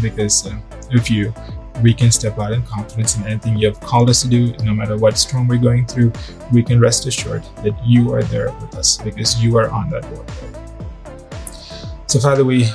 Because 0.00 0.46
uh, 0.46 0.58
of 0.92 1.08
you, 1.08 1.34
we 1.82 1.92
can 1.92 2.10
step 2.10 2.38
out 2.38 2.52
in 2.52 2.62
confidence 2.62 3.16
in 3.16 3.26
anything 3.26 3.58
you 3.58 3.68
have 3.68 3.80
called 3.80 4.10
us 4.10 4.22
to 4.22 4.28
do, 4.28 4.52
no 4.64 4.72
matter 4.72 4.96
what 4.96 5.18
storm 5.18 5.48
we're 5.48 5.58
going 5.58 5.86
through. 5.86 6.12
We 6.52 6.62
can 6.62 6.80
rest 6.80 7.06
assured 7.06 7.44
that 7.62 7.74
you 7.86 8.12
are 8.14 8.22
there 8.24 8.50
with 8.60 8.74
us 8.76 8.96
because 8.96 9.42
you 9.42 9.56
are 9.58 9.70
on 9.70 9.90
that 9.90 10.02
boat. 10.02 10.30
So, 12.06 12.18
Father, 12.18 12.44
we 12.44 12.68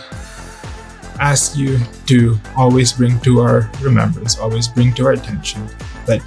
ask 1.20 1.58
you 1.58 1.80
to 2.08 2.38
always 2.58 2.94
bring 2.94 3.20
to 3.22 3.40
our 3.40 3.72
remembrance, 3.82 4.38
always 4.38 4.68
bring 4.68 4.94
to 4.94 5.06
our 5.06 5.14
attention 5.14 5.68
that 6.06 6.22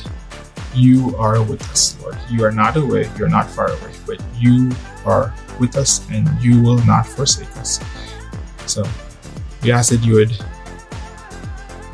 you 0.76 1.16
are 1.16 1.42
with 1.42 1.62
us, 1.70 2.00
Lord. 2.02 2.16
You 2.30 2.44
are 2.44 2.52
not 2.52 2.76
away, 2.76 3.10
you're 3.16 3.28
not 3.28 3.48
far 3.48 3.70
away, 3.70 3.92
but 4.06 4.22
you 4.38 4.70
are 5.04 5.34
with 5.58 5.76
us 5.76 6.08
and 6.10 6.28
you 6.42 6.62
will 6.62 6.84
not 6.84 7.06
forsake 7.06 7.54
us. 7.56 7.80
So, 8.66 8.84
we 9.62 9.72
ask 9.72 9.90
that 9.90 10.04
you 10.04 10.14
would 10.14 10.36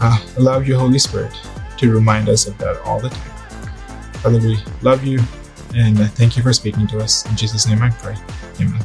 uh, 0.01 0.19
allow 0.37 0.59
your 0.59 0.79
Holy 0.79 0.99
Spirit 0.99 1.33
to 1.79 1.93
remind 1.93 2.29
us 2.29 2.47
of 2.47 2.59
that 2.59 2.79
all 2.83 3.01
the 3.01 3.09
time. 3.09 3.31
Father, 4.15 4.39
we 4.39 4.59
love 4.83 5.05
you 5.05 5.21
and 5.75 5.99
uh, 6.01 6.07
thank 6.07 6.37
you 6.37 6.43
for 6.43 6.53
speaking 6.53 6.87
to 6.89 6.99
us. 6.99 7.29
In 7.31 7.37
Jesus' 7.37 7.67
name 7.67 7.83
I 7.83 7.91
pray. 7.91 8.17
Amen. 8.61 8.81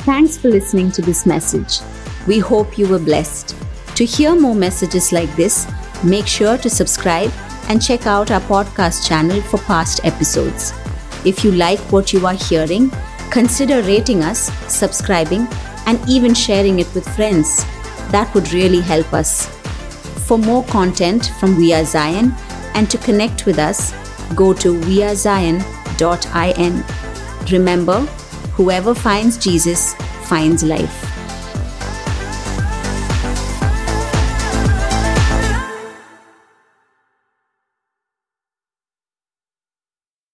Thanks 0.00 0.36
for 0.36 0.48
listening 0.48 0.92
to 0.92 1.02
this 1.02 1.26
message. 1.26 1.80
We 2.26 2.38
hope 2.38 2.78
you 2.78 2.88
were 2.88 2.98
blessed. 2.98 3.56
To 3.96 4.04
hear 4.04 4.38
more 4.38 4.54
messages 4.54 5.12
like 5.12 5.34
this, 5.36 5.66
make 6.04 6.26
sure 6.26 6.58
to 6.58 6.70
subscribe 6.70 7.32
and 7.68 7.82
check 7.82 8.06
out 8.06 8.30
our 8.30 8.40
podcast 8.40 9.06
channel 9.06 9.40
for 9.42 9.58
past 9.58 10.00
episodes. 10.04 10.72
If 11.24 11.44
you 11.44 11.52
like 11.52 11.80
what 11.92 12.12
you 12.12 12.26
are 12.26 12.34
hearing, 12.34 12.90
consider 13.30 13.82
rating 13.82 14.22
us, 14.22 14.50
subscribing, 14.72 15.46
and 15.86 15.98
even 16.08 16.34
sharing 16.34 16.78
it 16.78 16.92
with 16.94 17.08
friends. 17.16 17.64
That 18.10 18.32
would 18.34 18.52
really 18.52 18.80
help 18.80 19.12
us. 19.12 19.46
For 20.26 20.38
more 20.38 20.64
content 20.64 21.32
from 21.38 21.56
We 21.56 21.72
Are 21.72 21.84
Zion 21.84 22.34
and 22.74 22.90
to 22.90 22.98
connect 22.98 23.46
with 23.46 23.58
us, 23.58 23.92
go 24.34 24.52
to 24.54 24.74
wearezion.in. 24.80 25.64
Remember, 27.52 28.00
whoever 28.54 28.94
finds 28.94 29.38
Jesus 29.38 29.94
finds 30.28 30.62
life. 30.62 31.15